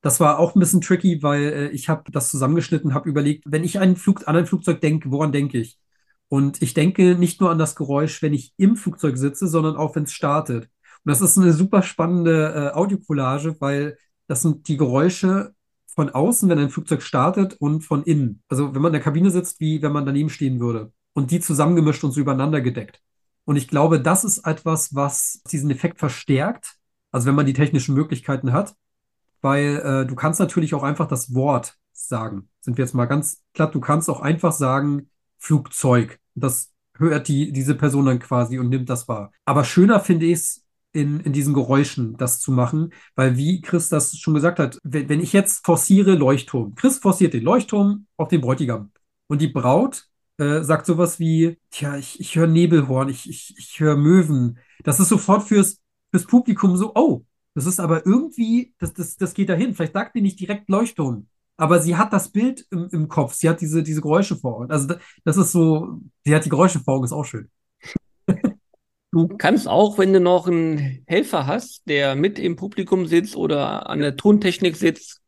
Das 0.00 0.20
war 0.20 0.38
auch 0.38 0.54
ein 0.56 0.60
bisschen 0.60 0.80
tricky, 0.80 1.22
weil 1.22 1.42
äh, 1.42 1.68
ich 1.68 1.88
habe 1.88 2.10
das 2.10 2.30
zusammengeschnitten, 2.30 2.94
habe 2.94 3.08
überlegt, 3.08 3.44
wenn 3.46 3.62
ich 3.62 3.78
einen 3.78 3.96
Flug, 3.96 4.26
an 4.26 4.36
ein 4.36 4.46
Flugzeug 4.46 4.80
denke, 4.80 5.10
woran 5.10 5.32
denke 5.32 5.58
ich? 5.58 5.78
Und 6.28 6.62
ich 6.62 6.72
denke 6.74 7.14
nicht 7.14 7.40
nur 7.40 7.50
an 7.50 7.58
das 7.58 7.76
Geräusch, 7.76 8.22
wenn 8.22 8.32
ich 8.32 8.54
im 8.56 8.76
Flugzeug 8.76 9.18
sitze, 9.18 9.46
sondern 9.46 9.76
auch, 9.76 9.94
wenn 9.94 10.04
es 10.04 10.12
startet. 10.12 10.64
Und 11.04 11.10
das 11.10 11.20
ist 11.20 11.36
eine 11.36 11.52
super 11.52 11.82
spannende 11.82 12.72
äh, 12.72 12.76
Audiocollage, 12.76 13.56
weil 13.60 13.98
das 14.32 14.40
sind 14.40 14.66
die 14.68 14.78
Geräusche 14.78 15.54
von 15.94 16.08
außen, 16.08 16.48
wenn 16.48 16.58
ein 16.58 16.70
Flugzeug 16.70 17.02
startet 17.02 17.52
und 17.60 17.82
von 17.82 18.02
innen. 18.02 18.42
Also 18.48 18.74
wenn 18.74 18.80
man 18.80 18.88
in 18.88 18.94
der 18.94 19.02
Kabine 19.02 19.30
sitzt, 19.30 19.60
wie 19.60 19.82
wenn 19.82 19.92
man 19.92 20.06
daneben 20.06 20.30
stehen 20.30 20.58
würde. 20.58 20.90
Und 21.12 21.30
die 21.30 21.40
zusammengemischt 21.40 22.02
und 22.02 22.12
so 22.12 22.20
übereinander 22.22 22.62
gedeckt. 22.62 23.02
Und 23.44 23.56
ich 23.56 23.68
glaube, 23.68 24.00
das 24.00 24.24
ist 24.24 24.46
etwas, 24.46 24.94
was 24.94 25.42
diesen 25.52 25.70
Effekt 25.70 25.98
verstärkt. 25.98 26.76
Also 27.10 27.26
wenn 27.26 27.34
man 27.34 27.44
die 27.44 27.52
technischen 27.52 27.94
Möglichkeiten 27.94 28.54
hat. 28.54 28.74
Weil 29.42 29.82
äh, 29.84 30.06
du 30.06 30.14
kannst 30.14 30.40
natürlich 30.40 30.74
auch 30.74 30.82
einfach 30.82 31.08
das 31.08 31.34
Wort 31.34 31.76
sagen. 31.92 32.48
Sind 32.62 32.78
wir 32.78 32.86
jetzt 32.86 32.94
mal 32.94 33.04
ganz 33.04 33.42
platt. 33.52 33.74
Du 33.74 33.80
kannst 33.80 34.08
auch 34.08 34.22
einfach 34.22 34.52
sagen 34.52 35.10
Flugzeug. 35.36 36.18
Das 36.34 36.72
hört 36.96 37.28
die, 37.28 37.52
diese 37.52 37.74
Person 37.74 38.06
dann 38.06 38.18
quasi 38.18 38.58
und 38.58 38.70
nimmt 38.70 38.88
das 38.88 39.08
wahr. 39.08 39.30
Aber 39.44 39.64
schöner 39.64 40.00
finde 40.00 40.24
ich 40.24 40.38
es, 40.38 40.64
in, 40.92 41.20
in 41.20 41.32
diesen 41.32 41.54
Geräuschen 41.54 42.16
das 42.16 42.40
zu 42.40 42.52
machen, 42.52 42.92
weil 43.14 43.36
wie 43.36 43.60
Chris 43.60 43.88
das 43.88 44.16
schon 44.16 44.34
gesagt 44.34 44.58
hat, 44.58 44.78
wenn, 44.82 45.08
wenn 45.08 45.20
ich 45.20 45.32
jetzt 45.32 45.64
forciere 45.64 46.14
Leuchtturm, 46.14 46.74
Chris 46.74 46.98
forciert 46.98 47.34
den 47.34 47.44
Leuchtturm 47.44 48.06
auf 48.16 48.28
den 48.28 48.40
Bräutigam 48.40 48.90
und 49.28 49.40
die 49.40 49.48
Braut 49.48 50.06
äh, 50.38 50.62
sagt 50.62 50.86
sowas 50.86 51.18
wie, 51.18 51.58
tja, 51.70 51.96
ich, 51.96 52.20
ich 52.20 52.36
höre 52.36 52.46
Nebelhorn, 52.46 53.08
ich, 53.08 53.28
ich, 53.28 53.54
ich 53.58 53.80
höre 53.80 53.96
Möwen. 53.96 54.58
Das 54.82 55.00
ist 55.00 55.08
sofort 55.08 55.44
fürs, 55.44 55.80
fürs 56.10 56.26
Publikum 56.26 56.76
so, 56.76 56.92
oh, 56.94 57.24
das 57.54 57.66
ist 57.66 57.80
aber 57.80 58.06
irgendwie, 58.06 58.74
das, 58.78 58.94
das, 58.94 59.16
das 59.16 59.34
geht 59.34 59.48
dahin. 59.48 59.74
Vielleicht 59.74 59.92
sagt 59.92 60.14
die 60.14 60.22
nicht 60.22 60.40
direkt 60.40 60.68
Leuchtturm, 60.68 61.26
aber 61.56 61.80
sie 61.80 61.96
hat 61.96 62.12
das 62.12 62.30
Bild 62.30 62.66
im, 62.70 62.88
im 62.90 63.08
Kopf, 63.08 63.34
sie 63.34 63.48
hat 63.48 63.60
diese, 63.60 63.82
diese 63.82 64.00
Geräusche 64.00 64.36
vor 64.36 64.56
Ort. 64.56 64.70
Also 64.70 64.88
das, 64.88 64.98
das 65.24 65.36
ist 65.36 65.52
so, 65.52 66.00
sie 66.24 66.34
hat 66.34 66.44
die 66.44 66.50
Geräusche 66.50 66.80
vor 66.80 66.94
Augen, 66.94 67.04
ist 67.04 67.12
auch 67.12 67.24
schön. 67.24 67.50
Du 69.14 69.28
kannst 69.28 69.68
auch, 69.68 69.98
wenn 69.98 70.14
du 70.14 70.20
noch 70.20 70.46
einen 70.46 71.04
Helfer 71.06 71.46
hast, 71.46 71.82
der 71.86 72.14
mit 72.14 72.38
im 72.38 72.56
Publikum 72.56 73.06
sitzt 73.06 73.36
oder 73.36 73.90
an 73.90 74.00
der 74.00 74.16
Tontechnik 74.16 74.74
sitzt, 74.74 75.20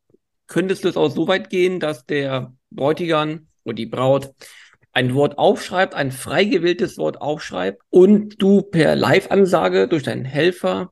könntest 0.46 0.84
du 0.84 0.88
es 0.88 0.96
auch 0.96 1.10
so 1.10 1.28
weit 1.28 1.50
gehen, 1.50 1.80
dass 1.80 2.06
der 2.06 2.54
Bräutigam 2.70 3.48
oder 3.62 3.74
die 3.74 3.84
Braut 3.84 4.32
ein 4.92 5.14
Wort 5.14 5.36
aufschreibt, 5.36 5.94
ein 5.94 6.12
frei 6.12 6.44
gewähltes 6.44 6.96
Wort 6.96 7.20
aufschreibt 7.20 7.82
und 7.90 8.40
du 8.40 8.62
per 8.62 8.96
Live-Ansage 8.96 9.86
durch 9.86 10.02
deinen 10.02 10.24
Helfer 10.24 10.90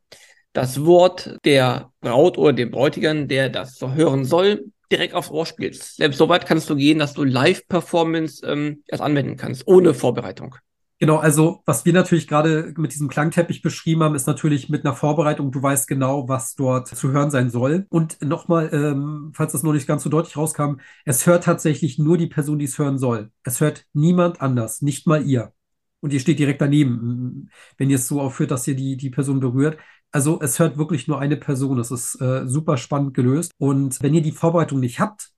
das 0.53 0.85
Wort 0.85 1.39
der 1.47 1.93
Braut 2.00 2.37
oder 2.37 2.53
dem 2.53 2.71
Bräutigam, 2.71 3.27
der 3.27 3.49
das 3.49 3.77
so 3.77 3.94
hören 3.94 4.27
soll, 4.27 4.67
direkt 4.91 5.15
aufs 5.15 5.31
Ohr 5.31 5.47
spielst. 5.47 5.97
Selbst 5.97 6.19
so 6.19 6.29
weit 6.29 6.44
kannst 6.44 6.69
du 6.69 6.77
gehen, 6.77 6.99
dass 6.99 7.15
du 7.15 7.25
Live-Performance 7.25 8.47
ähm, 8.47 8.83
erst 8.87 9.03
anwenden 9.03 9.39
kannst, 9.39 9.67
ohne 9.67 9.94
Vorbereitung. 9.94 10.56
Genau, 11.03 11.17
also 11.17 11.65
was 11.67 11.85
wir 11.85 11.93
natürlich 11.93 12.29
gerade 12.29 12.75
mit 12.77 12.93
diesem 12.93 13.09
Klangteppich 13.09 13.61
beschrieben 13.61 14.05
haben, 14.05 14.15
ist 14.15 14.29
natürlich 14.29 14.69
mit 14.69 14.85
einer 14.85 14.95
Vorbereitung, 14.95 15.51
du 15.51 15.61
weißt 15.61 15.89
genau, 15.89 16.29
was 16.29 16.55
dort 16.55 16.87
zu 16.87 17.11
hören 17.11 17.33
sein 17.33 17.51
soll. 17.51 17.87
Und 17.89 18.23
nochmal, 18.23 18.71
ähm, 18.73 19.32
falls 19.35 19.51
das 19.51 19.65
noch 19.65 19.73
nicht 19.73 19.89
ganz 19.89 20.05
so 20.05 20.11
deutlich 20.11 20.37
rauskam, 20.37 20.75
es 21.05 21.27
hört 21.27 21.43
tatsächlich 21.43 21.99
nur 21.99 22.19
die 22.19 22.29
Person, 22.29 22.61
die 22.61 22.67
es 22.67 22.79
hören 22.79 22.99
soll. 22.99 23.32
Es 23.43 23.61
hört 23.61 23.85
niemand 23.93 24.41
anders, 24.41 24.81
nicht 24.81 25.09
mal 25.09 25.27
ihr. 25.27 25.53
Und 25.99 26.13
ihr 26.13 26.21
steht 26.21 26.39
direkt 26.39 26.61
daneben, 26.61 27.51
wenn 27.79 27.91
ihr 27.91 27.97
es 27.97 28.06
so 28.06 28.21
aufführt, 28.21 28.53
dass 28.53 28.69
ihr 28.69 28.77
die, 28.77 28.97
die 28.97 29.11
Person 29.11 29.41
berührt. 29.41 29.79
Also 30.13 30.41
es 30.41 30.61
hört 30.61 30.79
wirklich 30.79 31.09
nur 31.09 31.19
eine 31.19 31.37
Person. 31.37 31.79
Das 31.79 31.91
ist 31.91 32.15
äh, 32.21 32.47
super 32.47 32.77
spannend 32.77 33.15
gelöst. 33.15 33.51
Und 33.59 34.01
wenn 34.01 34.15
ihr 34.15 34.23
die 34.23 34.31
Vorbereitung 34.31 34.79
nicht 34.79 35.01
habt 35.01 35.31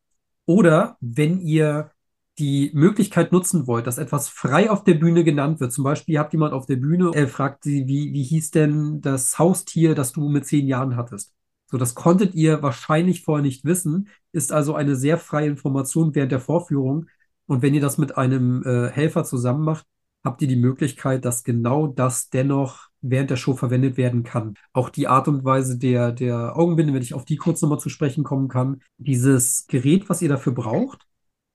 oder 0.45 0.99
wenn 1.01 1.41
ihr 1.41 1.91
die 2.39 2.71
Möglichkeit 2.75 3.33
nutzen 3.33 3.67
wollt, 3.67 3.87
dass 3.87 3.99
etwas 3.99 4.29
frei 4.29 4.71
auf 4.71 4.83
der 4.85 4.95
Bühne 4.95 5.23
genannt 5.25 5.61
wird. 5.61 5.73
Zum 5.73 5.85
Beispiel 5.85 6.19
habt 6.19 6.33
jemand 6.33 6.53
auf 6.53 6.67
der 6.67 6.77
Bühne, 6.77 7.13
er 7.15 7.29
fragt 7.29 7.65
sie, 7.65 7.87
wie, 7.87 8.13
wie 8.13 8.25
hieß 8.25 8.51
denn 8.51 9.01
das 9.01 9.39
Haustier, 9.39 9.95
das 9.95 10.13
du 10.13 10.29
mit 10.29 10.47
zehn 10.47 10.67
Jahren 10.67 10.97
hattest? 10.97 11.33
So, 11.71 11.79
das 11.79 11.95
konntet 11.95 12.35
ihr 12.35 12.63
wahrscheinlich 12.63 13.23
vorher 13.23 13.43
nicht 13.43 13.65
wissen, 13.65 14.09
ist 14.33 14.53
also 14.53 14.75
eine 14.75 14.97
sehr 14.97 15.19
freie 15.19 15.49
Information 15.49 16.15
während 16.15 16.33
der 16.33 16.41
Vorführung. 16.41 17.07
Und 17.47 17.63
wenn 17.63 17.75
ihr 17.75 17.81
das 17.81 17.99
mit 17.99 18.17
einem 18.17 18.63
äh, 18.65 18.89
Helfer 18.91 19.25
zusammen 19.25 19.65
macht, 19.65 19.87
habt 20.25 20.41
ihr 20.43 20.49
die 20.49 20.57
Möglichkeit, 20.57 21.25
dass 21.25 21.45
genau 21.45 21.87
das 21.87 22.31
dennoch 22.31 22.89
während 23.03 23.31
der 23.31 23.37
Show 23.37 23.55
verwendet 23.55 23.97
werden 23.97 24.23
kann. 24.23 24.55
Auch 24.73 24.89
die 24.89 25.07
Art 25.07 25.29
und 25.29 25.45
Weise 25.45 25.79
der, 25.79 26.13
der 26.13 26.57
Augenbinde, 26.57 26.95
wenn 26.95 27.03
ich 27.03 27.13
auf 27.13 27.27
die 27.27 27.37
kurz 27.37 27.61
nochmal 27.61 27.79
zu 27.79 27.91
sprechen 27.91 28.25
kommen 28.25 28.49
kann, 28.49 28.81
dieses 28.97 29.67
Gerät, 29.67 30.09
was 30.09 30.23
ihr 30.23 30.31
dafür 30.31 30.55
braucht, 30.55 31.07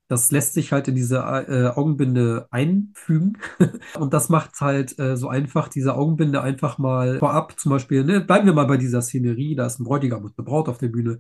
das 0.10 0.32
lässt 0.32 0.56
sich 0.56 0.72
halt 0.72 0.88
in 0.88 0.96
diese 0.96 1.18
äh, 1.18 1.68
Augenbinde 1.68 2.48
einfügen. 2.50 3.38
und 4.00 4.14
das 4.14 4.28
macht 4.28 4.52
es 4.56 4.62
halt 4.62 5.00
äh, 5.00 5.16
so 5.16 5.30
einfach, 5.30 5.70
diese 5.70 5.96
Augenbinde 5.96 6.42
einfach 6.42 6.80
mal 6.80 7.20
vorab, 7.20 7.60
zum 7.60 7.70
Beispiel, 7.70 8.04
ne, 8.04 8.20
bleiben 8.20 8.48
wir 8.48 8.54
mal 8.54 8.66
bei 8.66 8.78
dieser 8.78 9.04
Szenerie, 9.04 9.56
da 9.56 9.68
ist 9.68 9.80
ein 9.80 9.84
Bräutigam 9.84 10.26
und 10.26 10.34
eine 10.36 10.46
Braut 10.46 10.68
auf 10.68 10.80
der 10.80 10.88
Bühne. 10.88 11.20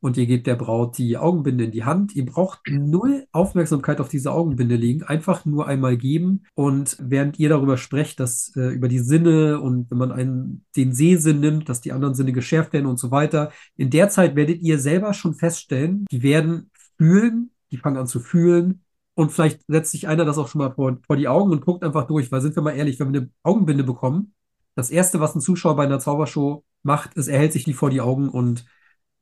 Und 0.00 0.16
ihr 0.16 0.26
gebt 0.26 0.46
der 0.46 0.54
Braut 0.54 0.96
die 0.96 1.18
Augenbinde 1.18 1.64
in 1.64 1.72
die 1.72 1.82
Hand. 1.82 2.14
Ihr 2.14 2.24
braucht 2.24 2.60
null 2.70 3.26
Aufmerksamkeit 3.32 4.00
auf 4.00 4.08
diese 4.08 4.30
Augenbinde 4.30 4.76
legen, 4.76 5.02
einfach 5.02 5.44
nur 5.44 5.66
einmal 5.66 5.96
geben. 5.96 6.44
Und 6.54 6.96
während 7.00 7.40
ihr 7.40 7.48
darüber 7.48 7.76
sprecht, 7.76 8.20
dass 8.20 8.54
äh, 8.54 8.68
über 8.68 8.86
die 8.86 9.00
Sinne 9.00 9.60
und 9.60 9.90
wenn 9.90 9.98
man 9.98 10.12
einen, 10.12 10.64
den 10.76 10.92
Sehsinn 10.92 11.40
nimmt, 11.40 11.68
dass 11.68 11.80
die 11.80 11.90
anderen 11.90 12.14
Sinne 12.14 12.32
geschärft 12.32 12.72
werden 12.72 12.86
und 12.86 13.00
so 13.00 13.10
weiter, 13.10 13.50
in 13.76 13.90
der 13.90 14.08
Zeit 14.08 14.36
werdet 14.36 14.60
ihr 14.60 14.78
selber 14.78 15.12
schon 15.14 15.34
feststellen, 15.34 16.06
die 16.12 16.22
werden 16.22 16.70
fühlen, 16.96 17.50
die 17.70 17.78
fangen 17.78 17.96
an 17.96 18.06
zu 18.06 18.20
fühlen 18.20 18.84
Und 19.14 19.32
vielleicht 19.32 19.62
setzt 19.66 19.90
sich 19.90 20.06
einer 20.06 20.24
das 20.24 20.38
auch 20.38 20.46
schon 20.46 20.60
mal 20.60 20.70
vor, 20.72 20.96
vor 21.04 21.16
die 21.16 21.26
Augen 21.26 21.50
und 21.50 21.64
guckt 21.64 21.82
einfach 21.82 22.06
durch, 22.06 22.30
weil 22.30 22.40
sind 22.40 22.54
wir 22.54 22.62
mal 22.62 22.76
ehrlich, 22.76 23.00
wenn 23.00 23.12
wir 23.12 23.22
eine 23.22 23.30
Augenbinde 23.42 23.82
bekommen, 23.82 24.32
das 24.76 24.90
Erste, 24.90 25.18
was 25.18 25.34
ein 25.34 25.40
Zuschauer 25.40 25.74
bei 25.74 25.84
einer 25.84 25.98
Zaubershow 25.98 26.64
macht, 26.84 27.14
ist, 27.14 27.26
er 27.26 27.38
hält 27.40 27.52
sich 27.52 27.64
die 27.64 27.72
vor 27.72 27.90
die 27.90 28.00
Augen 28.00 28.28
und 28.28 28.64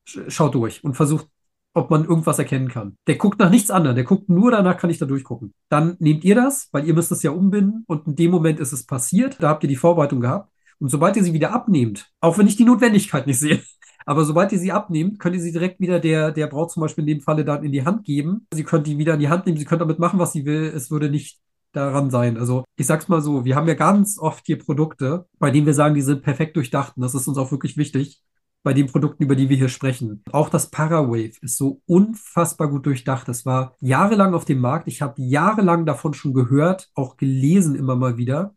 schaut 0.04 0.54
durch 0.54 0.84
und 0.84 0.94
versucht, 0.96 1.28
ob 1.72 1.90
man 1.90 2.04
irgendwas 2.04 2.38
erkennen 2.38 2.68
kann. 2.68 2.98
Der 3.06 3.16
guckt 3.16 3.38
nach 3.38 3.48
nichts 3.48 3.70
anderem, 3.70 3.96
der 3.96 4.04
guckt 4.04 4.28
nur 4.28 4.50
danach, 4.50 4.76
kann 4.76 4.90
ich 4.90 4.98
da 4.98 5.06
durchgucken. 5.06 5.54
Dann 5.70 5.96
nehmt 5.98 6.24
ihr 6.24 6.34
das, 6.34 6.68
weil 6.72 6.86
ihr 6.86 6.92
müsst 6.94 7.10
es 7.12 7.22
ja 7.22 7.30
umbinden 7.30 7.84
und 7.86 8.06
in 8.06 8.16
dem 8.16 8.30
Moment 8.30 8.60
ist 8.60 8.72
es 8.72 8.84
passiert, 8.84 9.42
da 9.42 9.48
habt 9.48 9.62
ihr 9.64 9.68
die 9.68 9.76
Vorbereitung 9.76 10.20
gehabt. 10.20 10.52
Und 10.78 10.90
sobald 10.90 11.16
ihr 11.16 11.24
sie 11.24 11.32
wieder 11.32 11.52
abnehmt, 11.52 12.10
auch 12.20 12.36
wenn 12.36 12.46
ich 12.46 12.56
die 12.56 12.64
Notwendigkeit 12.64 13.26
nicht 13.26 13.38
sehe, 13.38 13.62
aber 14.06 14.24
sobald 14.24 14.52
ihr 14.52 14.58
sie 14.60 14.70
abnehmt, 14.70 15.18
könnt 15.18 15.34
ihr 15.34 15.42
sie 15.42 15.52
direkt 15.52 15.80
wieder 15.80 15.98
der, 15.98 16.30
der 16.30 16.46
Braut 16.46 16.70
zum 16.70 16.80
Beispiel 16.80 17.02
in 17.02 17.18
dem 17.18 17.20
Falle 17.20 17.44
dann 17.44 17.64
in 17.64 17.72
die 17.72 17.84
Hand 17.84 18.04
geben. 18.04 18.46
Sie 18.54 18.62
könnt 18.62 18.86
die 18.86 18.98
wieder 18.98 19.14
in 19.14 19.20
die 19.20 19.28
Hand 19.28 19.46
nehmen, 19.46 19.58
sie 19.58 19.64
könnt 19.64 19.80
damit 19.80 19.98
machen, 19.98 20.20
was 20.20 20.32
sie 20.32 20.46
will. 20.46 20.72
Es 20.74 20.92
würde 20.92 21.10
nicht 21.10 21.40
daran 21.72 22.08
sein. 22.10 22.38
Also 22.38 22.64
ich 22.76 22.86
sag's 22.86 23.08
mal 23.08 23.20
so, 23.20 23.44
wir 23.44 23.56
haben 23.56 23.66
ja 23.66 23.74
ganz 23.74 24.18
oft 24.18 24.46
hier 24.46 24.58
Produkte, 24.58 25.26
bei 25.40 25.50
denen 25.50 25.66
wir 25.66 25.74
sagen, 25.74 25.96
die 25.96 26.02
sind 26.02 26.22
perfekt 26.22 26.56
durchdacht. 26.56 26.96
Und 26.96 27.02
das 27.02 27.16
ist 27.16 27.26
uns 27.26 27.36
auch 27.36 27.50
wirklich 27.50 27.76
wichtig 27.76 28.22
bei 28.62 28.72
den 28.72 28.86
Produkten, 28.86 29.24
über 29.24 29.34
die 29.34 29.48
wir 29.48 29.56
hier 29.56 29.68
sprechen. 29.68 30.22
Auch 30.30 30.50
das 30.50 30.70
Parawave 30.70 31.32
ist 31.40 31.56
so 31.56 31.82
unfassbar 31.86 32.68
gut 32.68 32.86
durchdacht. 32.86 33.26
Das 33.26 33.44
war 33.44 33.74
jahrelang 33.80 34.34
auf 34.34 34.44
dem 34.44 34.60
Markt. 34.60 34.86
Ich 34.86 35.02
habe 35.02 35.20
jahrelang 35.20 35.84
davon 35.84 36.14
schon 36.14 36.32
gehört, 36.32 36.90
auch 36.94 37.16
gelesen 37.16 37.74
immer 37.74 37.96
mal 37.96 38.16
wieder, 38.18 38.54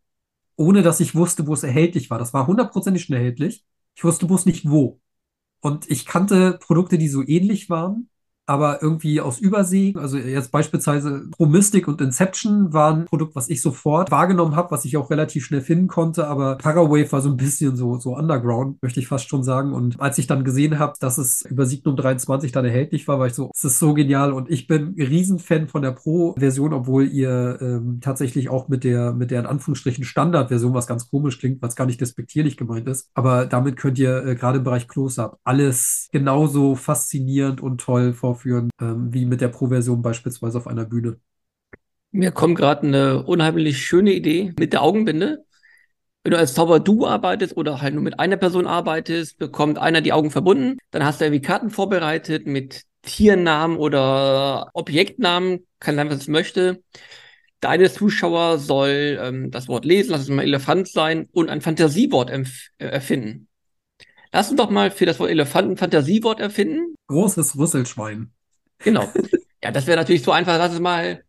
ohne 0.55 0.83
dass 0.83 0.99
ich 0.99 1.15
wusste, 1.15 1.47
wo 1.47 1.53
es 1.53 1.63
erhältlich 1.63 2.11
war. 2.11 2.19
Das 2.19 2.33
war 2.35 2.45
hundertprozentig 2.45 3.03
schon 3.05 3.15
erhältlich. 3.15 3.65
Ich 3.95 4.03
wusste 4.03 4.27
bloß 4.27 4.45
nicht 4.45 4.69
wo. 4.69 4.99
Und 5.61 5.89
ich 5.89 6.05
kannte 6.05 6.57
Produkte, 6.61 6.97
die 6.97 7.09
so 7.09 7.21
ähnlich 7.25 7.69
waren, 7.69 8.09
aber 8.49 8.81
irgendwie 8.81 9.21
aus 9.21 9.37
Übersee. 9.37 9.93
Also 9.95 10.17
jetzt 10.17 10.51
beispielsweise 10.51 11.27
Promystic 11.37 11.87
und 11.87 12.01
Inception 12.01 12.73
waren 12.73 13.01
ein 13.01 13.05
Produkt, 13.05 13.35
was 13.35 13.47
ich 13.47 13.61
sofort 13.61 14.09
wahrgenommen 14.09 14.55
habe, 14.55 14.71
was 14.71 14.85
ich 14.85 14.97
auch 14.97 15.11
relativ 15.11 15.45
schnell 15.45 15.61
finden 15.61 15.87
konnte. 15.87 16.27
Aber 16.27 16.57
Parawave 16.57 17.11
war 17.11 17.21
so 17.21 17.29
ein 17.29 17.37
bisschen 17.37 17.75
so, 17.75 17.99
so 17.99 18.15
underground, 18.15 18.81
möchte 18.81 18.99
ich 18.99 19.07
fast 19.07 19.29
schon 19.29 19.43
sagen. 19.43 19.71
Und 19.71 20.01
als 20.01 20.17
ich 20.17 20.25
dann 20.25 20.43
gesehen 20.43 20.79
habe, 20.79 20.93
dass 20.99 21.19
es 21.19 21.43
über 21.43 21.67
Signum 21.67 21.95
23 21.95 22.51
dann 22.51 22.65
erhältlich 22.65 23.07
war, 23.07 23.19
war 23.19 23.27
ich 23.27 23.33
so, 23.33 23.51
es 23.53 23.63
ist 23.63 23.77
so 23.77 23.93
genial. 23.93 24.33
Und 24.33 24.49
ich 24.49 24.65
bin 24.65 24.95
Riesenfan 24.97 25.67
von 25.67 25.83
der 25.83 25.91
Pro-Version, 25.91 26.73
obwohl 26.73 27.07
ihr 27.07 27.59
ähm, 27.61 27.99
tatsächlich 28.01 28.49
auch 28.49 28.67
mit 28.67 28.83
der, 28.83 29.13
mit 29.13 29.29
der 29.29 29.41
in 29.41 29.45
Anführungsstrichen 29.45 30.03
Standard-Version, 30.03 30.73
was 30.73 30.87
ganz 30.87 31.07
komisch 31.07 31.37
klingt, 31.37 31.61
was 31.61 31.75
gar 31.75 31.85
nicht 31.85 32.01
despektierlich 32.01 32.57
gemeint 32.57 32.87
ist. 32.87 33.11
Aber 33.13 33.45
damit 33.45 33.77
könnt 33.77 33.99
ihr 33.99 34.25
äh, 34.25 34.33
gerade 34.33 34.57
im 34.57 34.63
Bereich 34.63 34.87
Close-Up 34.87 35.37
alles 35.43 36.09
genauso 36.11 36.73
faszinierend 36.73 37.61
und 37.61 37.79
toll 37.79 38.13
vor 38.13 38.38
vorführen, 38.39 38.69
ähm, 38.81 39.13
wie 39.13 39.25
mit 39.25 39.41
der 39.41 39.49
Pro-Version 39.49 40.01
beispielsweise 40.01 40.57
auf 40.57 40.67
einer 40.67 40.85
Bühne. 40.85 41.19
Mir 42.11 42.31
kommt 42.31 42.57
gerade 42.57 42.87
eine 42.87 43.23
unheimlich 43.23 43.85
schöne 43.85 44.13
Idee 44.13 44.53
mit 44.57 44.73
der 44.73 44.81
Augenbinde. 44.81 45.45
Wenn 46.23 46.31
du 46.31 46.37
als 46.37 46.53
Zauber-Du 46.53 47.05
arbeitest 47.05 47.55
oder 47.55 47.81
halt 47.81 47.93
nur 47.93 48.03
mit 48.03 48.19
einer 48.19 48.37
Person 48.37 48.67
arbeitest, 48.67 49.37
bekommt 49.37 49.77
einer 49.77 50.01
die 50.01 50.11
Augen 50.11 50.31
verbunden. 50.31 50.77
Dann 50.91 51.05
hast 51.05 51.21
du 51.21 51.25
irgendwie 51.25 51.41
Karten 51.41 51.69
vorbereitet 51.69 52.47
mit 52.47 52.83
Tiernamen 53.03 53.77
oder 53.77 54.69
Objektnamen, 54.73 55.65
kann 55.79 55.95
sein, 55.95 56.09
was 56.09 56.17
es 56.17 56.27
möchte. 56.27 56.83
Der 57.61 57.69
eine 57.69 57.91
Zuschauer 57.91 58.57
soll 58.57 59.19
ähm, 59.21 59.51
das 59.51 59.67
Wort 59.67 59.85
lesen, 59.85 60.11
lass 60.11 60.21
es 60.21 60.29
mal 60.29 60.43
Elefant 60.43 60.87
sein 60.87 61.27
und 61.31 61.49
ein 61.49 61.61
Fantasiewort 61.61 62.29
erfinden. 62.77 63.47
Lass 64.31 64.49
uns 64.49 64.57
doch 64.57 64.69
mal 64.69 64.91
für 64.91 65.05
das 65.05 65.19
Wort 65.19 65.29
Elefant 65.29 65.71
ein 65.71 65.77
Fantasiewort 65.77 66.39
erfinden. 66.39 66.95
Großes 67.09 67.57
Rüsselschwein. 67.57 68.31
Genau. 68.79 69.11
Ja, 69.61 69.71
das 69.71 69.87
wäre 69.87 69.97
natürlich 69.97 70.23
so 70.23 70.31
einfach. 70.31 70.57
Lass 70.57 70.71
es 70.71 70.79
mal. 70.79 71.25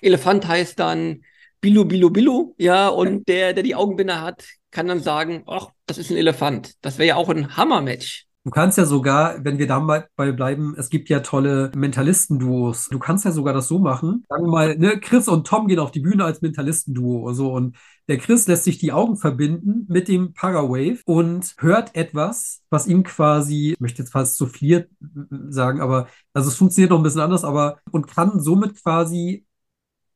Elefant 0.00 0.48
heißt 0.48 0.78
dann 0.78 1.22
Bilu, 1.60 1.84
Bilu, 1.84 2.08
Bilu. 2.08 2.54
Ja, 2.56 2.88
und 2.88 3.28
der, 3.28 3.52
der 3.52 3.62
die 3.62 3.74
Augenbinde 3.74 4.22
hat, 4.22 4.46
kann 4.70 4.88
dann 4.88 5.00
sagen, 5.00 5.42
ach, 5.46 5.68
das 5.84 5.98
ist 5.98 6.10
ein 6.10 6.16
Elefant. 6.16 6.72
Das 6.80 6.96
wäre 6.96 7.08
ja 7.08 7.16
auch 7.16 7.28
ein 7.28 7.54
Hammermatch. 7.54 8.25
Du 8.46 8.52
kannst 8.52 8.78
ja 8.78 8.84
sogar, 8.86 9.44
wenn 9.44 9.58
wir 9.58 9.66
dabei 9.66 10.06
bleiben, 10.16 10.76
es 10.78 10.88
gibt 10.88 11.08
ja 11.08 11.18
tolle 11.18 11.72
Mentalistenduos. 11.74 12.86
Du 12.88 13.00
kannst 13.00 13.24
ja 13.24 13.32
sogar 13.32 13.52
das 13.52 13.66
so 13.66 13.80
machen. 13.80 14.24
Sagen 14.28 14.44
wir 14.44 14.50
mal, 14.52 14.78
ne, 14.78 15.00
Chris 15.00 15.26
und 15.26 15.48
Tom 15.48 15.66
gehen 15.66 15.80
auf 15.80 15.90
die 15.90 15.98
Bühne 15.98 16.24
als 16.24 16.42
Mentalistenduo. 16.42 17.32
So, 17.32 17.52
und 17.52 17.76
der 18.06 18.18
Chris 18.18 18.46
lässt 18.46 18.62
sich 18.62 18.78
die 18.78 18.92
Augen 18.92 19.16
verbinden 19.16 19.84
mit 19.88 20.06
dem 20.06 20.32
Parawave 20.32 21.00
und 21.06 21.56
hört 21.58 21.96
etwas, 21.96 22.62
was 22.70 22.86
ihm 22.86 23.02
quasi, 23.02 23.72
ich 23.72 23.80
möchte 23.80 24.02
jetzt 24.02 24.12
fast 24.12 24.36
souffliert 24.36 24.88
sagen, 25.48 25.80
aber, 25.80 26.06
also 26.32 26.48
es 26.48 26.54
funktioniert 26.54 26.90
noch 26.90 26.98
ein 26.98 27.02
bisschen 27.02 27.22
anders, 27.22 27.42
aber, 27.42 27.80
und 27.90 28.06
kann 28.06 28.38
somit 28.38 28.80
quasi 28.80 29.44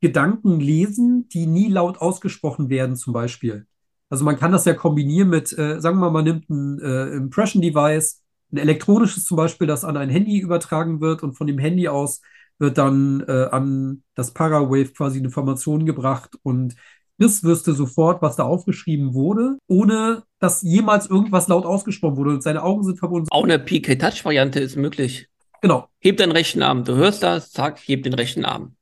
Gedanken 0.00 0.60
lesen, 0.60 1.28
die 1.30 1.46
nie 1.46 1.66
laut 1.66 1.98
ausgesprochen 2.00 2.68
werden, 2.68 2.94
zum 2.94 3.12
Beispiel. 3.12 3.66
Also 4.10 4.24
man 4.24 4.38
kann 4.38 4.52
das 4.52 4.64
ja 4.64 4.74
kombinieren 4.74 5.30
mit, 5.30 5.56
äh, 5.56 5.80
sagen 5.80 5.96
wir 5.98 6.10
mal, 6.10 6.10
man 6.10 6.24
nimmt 6.24 6.50
ein 6.50 6.80
äh, 6.80 7.06
Impression-Device, 7.14 8.22
ein 8.52 8.58
elektronisches 8.58 9.24
zum 9.24 9.36
Beispiel, 9.36 9.68
das 9.68 9.84
an 9.84 9.96
ein 9.96 10.10
Handy 10.10 10.38
übertragen 10.38 11.00
wird 11.00 11.22
und 11.22 11.34
von 11.34 11.46
dem 11.46 11.58
Handy 11.58 11.88
aus 11.88 12.20
wird 12.58 12.76
dann 12.76 13.24
äh, 13.26 13.48
an 13.50 14.02
das 14.16 14.32
Parawave 14.32 14.92
quasi 14.92 15.18
eine 15.18 15.28
Information 15.28 15.86
gebracht 15.86 16.32
und 16.42 16.74
das 17.18 17.44
wüsste 17.44 17.72
sofort, 17.72 18.20
was 18.20 18.36
da 18.36 18.44
aufgeschrieben 18.44 19.14
wurde, 19.14 19.58
ohne 19.66 20.24
dass 20.40 20.62
jemals 20.62 21.08
irgendwas 21.08 21.48
laut 21.48 21.64
ausgesprochen 21.64 22.16
wurde 22.16 22.30
und 22.30 22.42
seine 22.42 22.62
Augen 22.62 22.82
sind 22.82 22.98
verbunden. 22.98 23.28
Auch 23.30 23.44
eine 23.44 23.58
PK-Touch-Variante 23.58 24.58
ist 24.58 24.76
möglich. 24.76 25.28
Genau. 25.60 25.86
Heb 26.00 26.16
deinen 26.16 26.32
rechten 26.32 26.62
Arm. 26.62 26.84
Du 26.84 26.94
hörst 26.96 27.22
das, 27.22 27.52
zack, 27.52 27.78
heb 27.86 28.02
den 28.02 28.14
rechten 28.14 28.44
Arm. 28.44 28.74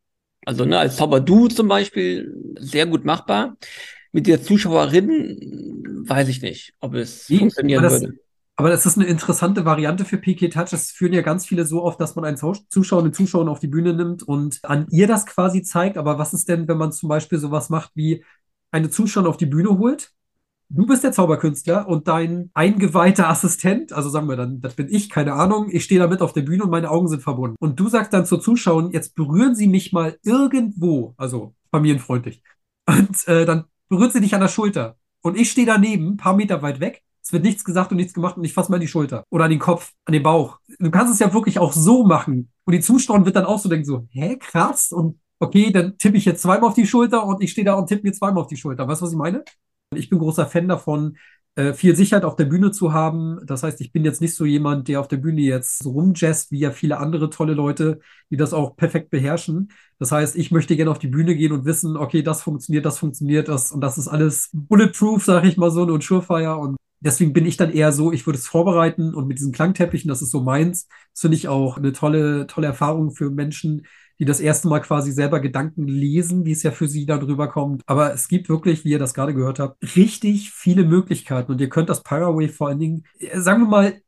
Also 0.46 0.64
ne, 0.64 0.78
als 0.78 0.96
Zauber 0.96 1.20
Du 1.20 1.48
zum 1.48 1.68
Beispiel 1.68 2.32
sehr 2.58 2.86
gut 2.86 3.04
machbar 3.04 3.56
mit 4.12 4.26
der 4.26 4.42
Zuschauerin 4.42 6.04
weiß 6.06 6.28
ich 6.28 6.42
nicht, 6.42 6.74
ob 6.80 6.94
es 6.94 7.28
nee, 7.28 7.38
funktionieren 7.38 7.84
aber 7.84 7.90
das, 7.90 8.02
würde. 8.02 8.18
Aber 8.56 8.70
das 8.70 8.86
ist 8.86 8.98
eine 8.98 9.06
interessante 9.06 9.64
Variante 9.64 10.04
für 10.04 10.18
PK 10.18 10.48
Touch. 10.48 10.70
Das 10.70 10.90
führen 10.90 11.12
ja 11.12 11.22
ganz 11.22 11.46
viele 11.46 11.64
so 11.64 11.82
oft, 11.84 12.00
dass 12.00 12.16
man 12.16 12.24
einen 12.24 12.36
Zuschauer, 12.36 13.00
eine 13.00 13.12
Zuschauerin 13.12 13.48
auf 13.48 13.60
die 13.60 13.68
Bühne 13.68 13.94
nimmt 13.94 14.24
und 14.24 14.58
an 14.64 14.88
ihr 14.90 15.06
das 15.06 15.26
quasi 15.26 15.62
zeigt. 15.62 15.96
Aber 15.96 16.18
was 16.18 16.34
ist 16.34 16.48
denn, 16.48 16.66
wenn 16.66 16.76
man 16.76 16.90
zum 16.90 17.08
Beispiel 17.08 17.38
sowas 17.38 17.70
macht 17.70 17.92
wie 17.94 18.24
eine 18.72 18.90
Zuschauerin 18.90 19.30
auf 19.30 19.36
die 19.36 19.46
Bühne 19.46 19.78
holt? 19.78 20.10
Du 20.70 20.86
bist 20.86 21.04
der 21.04 21.12
Zauberkünstler 21.12 21.88
und 21.88 22.08
dein 22.08 22.50
eingeweihter 22.52 23.30
Assistent, 23.30 23.92
also 23.92 24.10
sagen 24.10 24.28
wir 24.28 24.36
dann, 24.36 24.60
das 24.60 24.74
bin 24.74 24.88
ich, 24.90 25.08
keine 25.08 25.32
Ahnung, 25.32 25.68
ich 25.70 25.84
stehe 25.84 25.98
da 26.00 26.08
mit 26.08 26.20
auf 26.20 26.34
der 26.34 26.42
Bühne 26.42 26.64
und 26.64 26.70
meine 26.70 26.90
Augen 26.90 27.08
sind 27.08 27.22
verbunden. 27.22 27.56
Und 27.58 27.80
du 27.80 27.88
sagst 27.88 28.12
dann 28.12 28.26
zur 28.26 28.40
Zuschauerin, 28.40 28.90
jetzt 28.90 29.14
berühren 29.14 29.54
Sie 29.54 29.66
mich 29.66 29.92
mal 29.92 30.18
irgendwo, 30.24 31.14
also 31.16 31.54
familienfreundlich. 31.70 32.42
Und 32.86 33.26
äh, 33.28 33.46
dann 33.46 33.64
berührt 33.88 34.12
sie 34.12 34.20
dich 34.20 34.34
an 34.34 34.40
der 34.40 34.48
Schulter. 34.48 34.96
Und 35.22 35.36
ich 35.36 35.50
stehe 35.50 35.66
daneben, 35.66 36.16
paar 36.16 36.36
Meter 36.36 36.62
weit 36.62 36.80
weg. 36.80 37.02
Es 37.22 37.32
wird 37.32 37.44
nichts 37.44 37.64
gesagt 37.64 37.90
und 37.90 37.98
nichts 37.98 38.14
gemacht 38.14 38.36
und 38.38 38.44
ich 38.44 38.54
fasse 38.54 38.70
mal 38.70 38.76
an 38.76 38.80
die 38.80 38.88
Schulter 38.88 39.24
oder 39.28 39.44
an 39.44 39.50
den 39.50 39.58
Kopf, 39.58 39.92
an 40.06 40.12
den 40.12 40.22
Bauch. 40.22 40.60
Du 40.78 40.90
kannst 40.90 41.12
es 41.12 41.18
ja 41.18 41.34
wirklich 41.34 41.58
auch 41.58 41.72
so 41.72 42.04
machen. 42.04 42.50
Und 42.64 42.72
die 42.72 42.80
Zuschauer 42.80 43.24
wird 43.26 43.36
dann 43.36 43.44
auch 43.44 43.58
so 43.58 43.68
denken 43.68 43.84
so, 43.84 44.06
hä, 44.10 44.36
krass. 44.38 44.92
Und 44.92 45.20
okay, 45.38 45.70
dann 45.70 45.98
tippe 45.98 46.16
ich 46.16 46.24
jetzt 46.24 46.42
zweimal 46.42 46.68
auf 46.70 46.74
die 46.74 46.86
Schulter 46.86 47.26
und 47.26 47.42
ich 47.42 47.50
stehe 47.50 47.64
da 47.64 47.74
und 47.74 47.86
tippe 47.86 48.06
mir 48.06 48.12
zweimal 48.12 48.42
auf 48.42 48.48
die 48.48 48.56
Schulter. 48.56 48.88
Weißt 48.88 49.02
du, 49.02 49.06
was 49.06 49.12
ich 49.12 49.18
meine? 49.18 49.44
Ich 49.94 50.08
bin 50.08 50.18
großer 50.18 50.46
Fan 50.46 50.68
davon, 50.68 51.16
äh, 51.58 51.74
viel 51.74 51.96
Sicherheit 51.96 52.24
auf 52.24 52.36
der 52.36 52.44
Bühne 52.44 52.70
zu 52.70 52.92
haben. 52.92 53.40
Das 53.44 53.64
heißt, 53.64 53.80
ich 53.80 53.90
bin 53.90 54.04
jetzt 54.04 54.20
nicht 54.20 54.36
so 54.36 54.44
jemand, 54.44 54.86
der 54.86 55.00
auf 55.00 55.08
der 55.08 55.16
Bühne 55.16 55.40
jetzt 55.40 55.82
so 55.82 55.90
rumjazzt, 55.90 56.52
wie 56.52 56.60
ja 56.60 56.70
viele 56.70 56.98
andere 56.98 57.30
tolle 57.30 57.52
Leute, 57.54 57.98
die 58.30 58.36
das 58.36 58.52
auch 58.52 58.76
perfekt 58.76 59.10
beherrschen. 59.10 59.72
Das 59.98 60.12
heißt, 60.12 60.36
ich 60.36 60.52
möchte 60.52 60.76
gerne 60.76 60.92
auf 60.92 61.00
die 61.00 61.08
Bühne 61.08 61.34
gehen 61.34 61.50
und 61.50 61.64
wissen, 61.64 61.96
okay, 61.96 62.22
das 62.22 62.42
funktioniert, 62.42 62.86
das 62.86 63.00
funktioniert, 63.00 63.48
das 63.48 63.72
und 63.72 63.80
das 63.80 63.98
ist 63.98 64.06
alles 64.06 64.50
bulletproof, 64.52 65.24
sage 65.24 65.48
ich 65.48 65.56
mal 65.56 65.72
so, 65.72 65.82
und 65.82 66.04
Surefire. 66.04 66.58
Und 66.58 66.76
deswegen 67.00 67.32
bin 67.32 67.44
ich 67.44 67.56
dann 67.56 67.72
eher 67.72 67.90
so, 67.90 68.12
ich 68.12 68.24
würde 68.24 68.38
es 68.38 68.46
vorbereiten 68.46 69.12
und 69.12 69.26
mit 69.26 69.38
diesen 69.38 69.52
Klangteppichen, 69.52 70.08
das 70.08 70.22
ist 70.22 70.30
so 70.30 70.40
meins, 70.40 70.86
das 71.12 71.22
finde 71.22 71.36
ich 71.36 71.48
auch 71.48 71.76
eine 71.76 71.92
tolle, 71.92 72.46
tolle 72.46 72.68
Erfahrung 72.68 73.10
für 73.10 73.30
Menschen, 73.30 73.84
die 74.18 74.24
das 74.24 74.40
erste 74.40 74.68
Mal 74.68 74.80
quasi 74.80 75.12
selber 75.12 75.40
Gedanken 75.40 75.86
lesen, 75.86 76.44
wie 76.44 76.52
es 76.52 76.62
ja 76.62 76.70
für 76.70 76.88
sie 76.88 77.06
dann 77.06 77.22
rüberkommt. 77.22 77.82
Aber 77.86 78.12
es 78.12 78.28
gibt 78.28 78.48
wirklich, 78.48 78.84
wie 78.84 78.90
ihr 78.90 78.98
das 78.98 79.14
gerade 79.14 79.34
gehört 79.34 79.58
habt, 79.58 79.76
richtig 79.96 80.50
viele 80.50 80.84
Möglichkeiten. 80.84 81.52
Und 81.52 81.60
ihr 81.60 81.68
könnt 81.68 81.88
das 81.88 82.02
Paraway 82.02 82.48
vor 82.48 82.68
allen 82.68 82.80
Dingen, 82.80 83.04
äh, 83.18 83.38
sagen 83.40 83.62
wir 83.62 83.68
mal, 83.68 84.02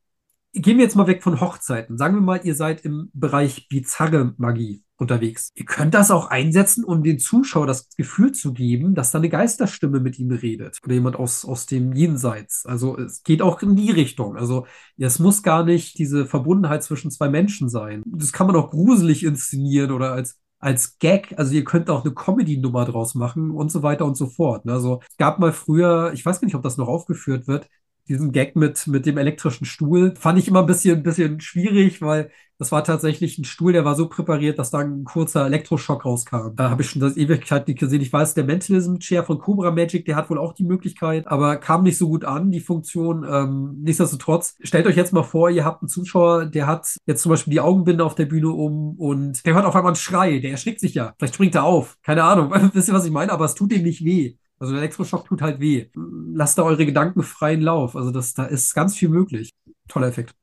gehen 0.53 0.77
wir 0.77 0.83
jetzt 0.83 0.95
mal 0.95 1.07
weg 1.07 1.23
von 1.23 1.39
Hochzeiten. 1.39 1.97
Sagen 1.97 2.15
wir 2.15 2.21
mal, 2.21 2.41
ihr 2.43 2.55
seid 2.55 2.81
im 2.81 3.09
Bereich 3.13 3.67
bizarre 3.69 4.33
Magie 4.37 4.83
unterwegs. 5.01 5.51
Ihr 5.55 5.65
könnt 5.65 5.93
das 5.93 6.11
auch 6.11 6.27
einsetzen, 6.27 6.83
um 6.83 7.03
den 7.03 7.19
Zuschauer 7.19 7.67
das 7.67 7.89
Gefühl 7.97 8.31
zu 8.31 8.53
geben, 8.53 8.93
dass 8.93 9.11
da 9.11 9.17
eine 9.17 9.29
Geisterstimme 9.29 9.99
mit 9.99 10.19
ihm 10.19 10.31
redet 10.31 10.77
oder 10.85 10.93
jemand 10.93 11.17
aus, 11.17 11.43
aus 11.43 11.65
dem 11.65 11.93
Jenseits. 11.93 12.65
Also 12.65 12.97
es 12.97 13.23
geht 13.23 13.41
auch 13.41 13.61
in 13.61 13.75
die 13.75 13.91
Richtung. 13.91 14.37
Also 14.37 14.67
es 14.97 15.19
muss 15.19 15.43
gar 15.43 15.65
nicht 15.65 15.97
diese 15.97 16.25
Verbundenheit 16.25 16.83
zwischen 16.83 17.11
zwei 17.11 17.29
Menschen 17.29 17.67
sein. 17.67 18.03
Das 18.05 18.31
kann 18.31 18.47
man 18.47 18.55
auch 18.55 18.69
gruselig 18.69 19.25
inszenieren 19.25 19.91
oder 19.91 20.13
als 20.13 20.37
als 20.61 20.99
Gag, 20.99 21.33
also 21.37 21.55
ihr 21.55 21.63
könnt 21.63 21.89
auch 21.89 22.05
eine 22.05 22.13
Comedy-Nummer 22.13 22.85
draus 22.85 23.15
machen 23.15 23.49
und 23.49 23.71
so 23.71 23.81
weiter 23.81 24.05
und 24.05 24.15
so 24.15 24.27
fort. 24.27 24.67
Also 24.67 25.01
es 25.09 25.17
gab 25.17 25.39
mal 25.39 25.53
früher, 25.53 26.11
ich 26.13 26.23
weiß 26.23 26.39
gar 26.39 26.45
nicht, 26.45 26.53
ob 26.53 26.61
das 26.61 26.77
noch 26.77 26.87
aufgeführt 26.87 27.47
wird, 27.47 27.67
diesen 28.07 28.31
Gag 28.31 28.55
mit, 28.55 28.87
mit 28.87 29.05
dem 29.05 29.17
elektrischen 29.17 29.65
Stuhl 29.65 30.13
fand 30.15 30.39
ich 30.39 30.47
immer 30.47 30.61
ein 30.61 30.65
bisschen, 30.65 31.03
bisschen 31.03 31.39
schwierig, 31.39 32.01
weil 32.01 32.31
das 32.61 32.71
war 32.71 32.83
tatsächlich 32.83 33.39
ein 33.39 33.43
Stuhl, 33.43 33.73
der 33.73 33.85
war 33.85 33.95
so 33.95 34.07
präpariert, 34.07 34.59
dass 34.59 34.69
da 34.69 34.77
ein 34.77 35.03
kurzer 35.03 35.47
Elektroschock 35.47 36.05
rauskam. 36.05 36.55
Da 36.55 36.69
habe 36.69 36.83
ich 36.83 36.91
schon 36.91 37.01
das 37.01 37.17
Ewigkeit 37.17 37.67
nicht 37.67 37.79
gesehen. 37.79 38.01
Ich 38.01 38.13
weiß, 38.13 38.35
der 38.35 38.43
Mentalism 38.43 38.99
Chair 38.99 39.23
von 39.23 39.39
Cobra 39.39 39.71
Magic, 39.71 40.05
der 40.05 40.15
hat 40.15 40.29
wohl 40.29 40.37
auch 40.37 40.53
die 40.53 40.63
Möglichkeit, 40.63 41.25
aber 41.25 41.57
kam 41.57 41.81
nicht 41.81 41.97
so 41.97 42.07
gut 42.07 42.23
an, 42.23 42.51
die 42.51 42.59
Funktion. 42.59 43.25
Ähm, 43.27 43.77
nichtsdestotrotz, 43.81 44.57
stellt 44.61 44.85
euch 44.85 44.95
jetzt 44.95 45.11
mal 45.11 45.23
vor, 45.23 45.49
ihr 45.49 45.65
habt 45.65 45.81
einen 45.81 45.89
Zuschauer, 45.89 46.45
der 46.45 46.67
hat 46.67 46.97
jetzt 47.07 47.23
zum 47.23 47.31
Beispiel 47.31 47.51
die 47.51 47.61
Augenbinde 47.61 48.05
auf 48.05 48.13
der 48.13 48.27
Bühne 48.27 48.49
um 48.49 48.93
und 48.99 49.43
der 49.43 49.55
hört 49.55 49.65
auf 49.65 49.75
einmal 49.75 49.93
einen 49.93 49.95
Schrei, 49.95 50.37
der 50.37 50.51
erschrickt 50.51 50.81
sich 50.81 50.93
ja. 50.93 51.15
Vielleicht 51.17 51.33
springt 51.33 51.55
er 51.55 51.63
auf. 51.63 51.97
Keine 52.03 52.23
Ahnung. 52.23 52.51
Wisst 52.73 52.89
ihr, 52.89 52.93
was 52.93 53.05
ich 53.05 53.11
meine? 53.11 53.31
Aber 53.31 53.45
es 53.45 53.55
tut 53.55 53.73
ihm 53.73 53.81
nicht 53.81 54.05
weh. 54.05 54.35
Also 54.61 54.73
der 54.73 54.83
Elektroschock 54.83 55.25
tut 55.25 55.41
halt 55.41 55.59
weh. 55.59 55.89
Lasst 55.95 56.59
da 56.59 56.63
eure 56.63 56.85
Gedanken 56.85 57.23
freien 57.23 57.61
Lauf. 57.61 57.95
Also 57.95 58.11
das, 58.11 58.35
da 58.35 58.45
ist 58.45 58.75
ganz 58.75 58.95
viel 58.95 59.09
möglich. 59.09 59.55
Toller 59.87 60.07
Effekt. 60.07 60.35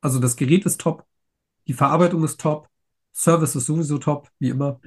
Also 0.00 0.18
das 0.18 0.36
Gerät 0.36 0.64
ist 0.64 0.80
top. 0.80 1.04
Die 1.66 1.74
Verarbeitung 1.74 2.24
ist 2.24 2.40
top. 2.40 2.68
Service 3.12 3.54
ist 3.54 3.66
sowieso 3.66 3.98
top, 3.98 4.30
wie 4.38 4.48
immer. 4.48 4.80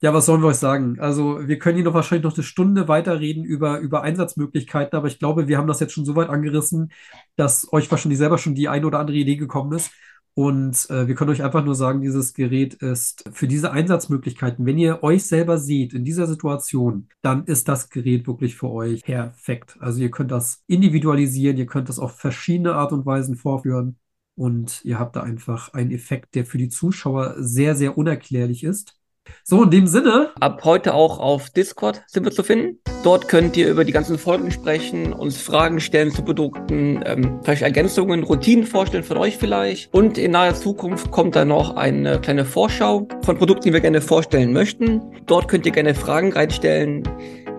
Ja, 0.00 0.14
was 0.14 0.24
sollen 0.24 0.40
wir 0.40 0.48
euch 0.48 0.56
sagen? 0.56 0.98
Also, 0.98 1.46
wir 1.46 1.58
können 1.58 1.76
hier 1.76 1.84
noch 1.84 1.92
wahrscheinlich 1.92 2.24
noch 2.24 2.34
eine 2.34 2.42
Stunde 2.42 2.88
weiterreden 2.88 3.44
über, 3.44 3.80
über 3.80 4.00
Einsatzmöglichkeiten, 4.02 4.96
aber 4.96 5.08
ich 5.08 5.18
glaube, 5.18 5.46
wir 5.46 5.58
haben 5.58 5.66
das 5.66 5.80
jetzt 5.80 5.92
schon 5.92 6.06
so 6.06 6.16
weit 6.16 6.30
angerissen, 6.30 6.90
dass 7.36 7.70
euch 7.70 7.90
wahrscheinlich 7.90 8.16
selber 8.16 8.38
schon 8.38 8.54
die 8.54 8.70
eine 8.70 8.86
oder 8.86 8.98
andere 8.98 9.18
Idee 9.18 9.36
gekommen 9.36 9.72
ist. 9.76 9.90
Und 10.34 10.88
äh, 10.90 11.08
wir 11.08 11.14
können 11.14 11.30
euch 11.30 11.42
einfach 11.42 11.64
nur 11.64 11.74
sagen, 11.74 12.00
dieses 12.00 12.34
Gerät 12.34 12.74
ist 12.74 13.28
für 13.32 13.48
diese 13.48 13.72
Einsatzmöglichkeiten, 13.72 14.64
wenn 14.64 14.78
ihr 14.78 15.02
euch 15.02 15.24
selber 15.24 15.58
seht 15.58 15.92
in 15.92 16.04
dieser 16.04 16.26
Situation, 16.26 17.08
dann 17.20 17.44
ist 17.44 17.68
das 17.68 17.90
Gerät 17.90 18.26
wirklich 18.26 18.56
für 18.56 18.70
euch 18.70 19.02
perfekt. 19.02 19.76
Also 19.80 20.00
ihr 20.00 20.10
könnt 20.10 20.30
das 20.30 20.62
individualisieren, 20.66 21.56
ihr 21.56 21.66
könnt 21.66 21.88
das 21.88 21.98
auf 21.98 22.16
verschiedene 22.16 22.74
Art 22.74 22.92
und 22.92 23.06
Weisen 23.06 23.36
vorführen 23.36 23.98
und 24.36 24.84
ihr 24.84 24.98
habt 24.98 25.16
da 25.16 25.22
einfach 25.22 25.74
einen 25.74 25.90
Effekt, 25.90 26.34
der 26.34 26.46
für 26.46 26.58
die 26.58 26.68
Zuschauer 26.68 27.34
sehr, 27.38 27.74
sehr 27.74 27.98
unerklärlich 27.98 28.64
ist. 28.64 28.99
So, 29.44 29.62
in 29.62 29.70
dem 29.70 29.86
Sinne. 29.86 30.30
Ab 30.40 30.62
heute 30.64 30.94
auch 30.94 31.18
auf 31.18 31.50
Discord 31.50 32.02
sind 32.06 32.24
wir 32.24 32.32
zu 32.32 32.42
finden. 32.42 32.78
Dort 33.02 33.28
könnt 33.28 33.56
ihr 33.56 33.68
über 33.68 33.84
die 33.84 33.92
ganzen 33.92 34.18
Folgen 34.18 34.50
sprechen, 34.50 35.12
uns 35.12 35.40
Fragen 35.40 35.80
stellen 35.80 36.10
zu 36.10 36.22
Produkten, 36.22 37.02
ähm, 37.04 37.40
vielleicht 37.42 37.62
Ergänzungen, 37.62 38.22
Routinen 38.22 38.66
vorstellen 38.66 39.04
von 39.04 39.16
euch 39.16 39.38
vielleicht. 39.38 39.92
Und 39.94 40.18
in 40.18 40.32
naher 40.32 40.54
Zukunft 40.54 41.10
kommt 41.10 41.36
dann 41.36 41.48
noch 41.48 41.76
eine 41.76 42.20
kleine 42.20 42.44
Vorschau 42.44 43.08
von 43.22 43.38
Produkten, 43.38 43.64
die 43.64 43.72
wir 43.72 43.80
gerne 43.80 44.00
vorstellen 44.00 44.52
möchten. 44.52 45.00
Dort 45.26 45.48
könnt 45.48 45.64
ihr 45.66 45.72
gerne 45.72 45.94
Fragen 45.94 46.32
reinstellen 46.32 47.04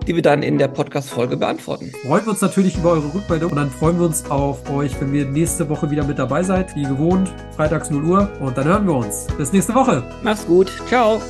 die 0.06 0.14
wir 0.14 0.22
dann 0.22 0.42
in 0.42 0.58
der 0.58 0.68
Podcast-Folge 0.68 1.36
beantworten. 1.36 1.92
Freuen 2.02 2.24
wir 2.24 2.30
uns 2.32 2.40
natürlich 2.40 2.76
über 2.76 2.92
eure 2.92 3.14
Rückmeldung 3.14 3.50
und 3.50 3.56
dann 3.56 3.70
freuen 3.70 3.98
wir 3.98 4.06
uns 4.06 4.28
auf 4.30 4.68
euch, 4.70 5.00
wenn 5.00 5.14
ihr 5.14 5.26
nächste 5.26 5.68
Woche 5.68 5.90
wieder 5.90 6.04
mit 6.04 6.18
dabei 6.18 6.42
seid, 6.42 6.74
wie 6.74 6.82
gewohnt, 6.82 7.32
freitags 7.56 7.90
0 7.90 8.04
Uhr. 8.04 8.32
Und 8.40 8.56
dann 8.58 8.64
hören 8.64 8.86
wir 8.86 8.94
uns. 8.94 9.26
Bis 9.38 9.52
nächste 9.52 9.74
Woche. 9.74 10.02
Macht's 10.22 10.46
gut. 10.46 10.72
Ciao. 10.88 11.20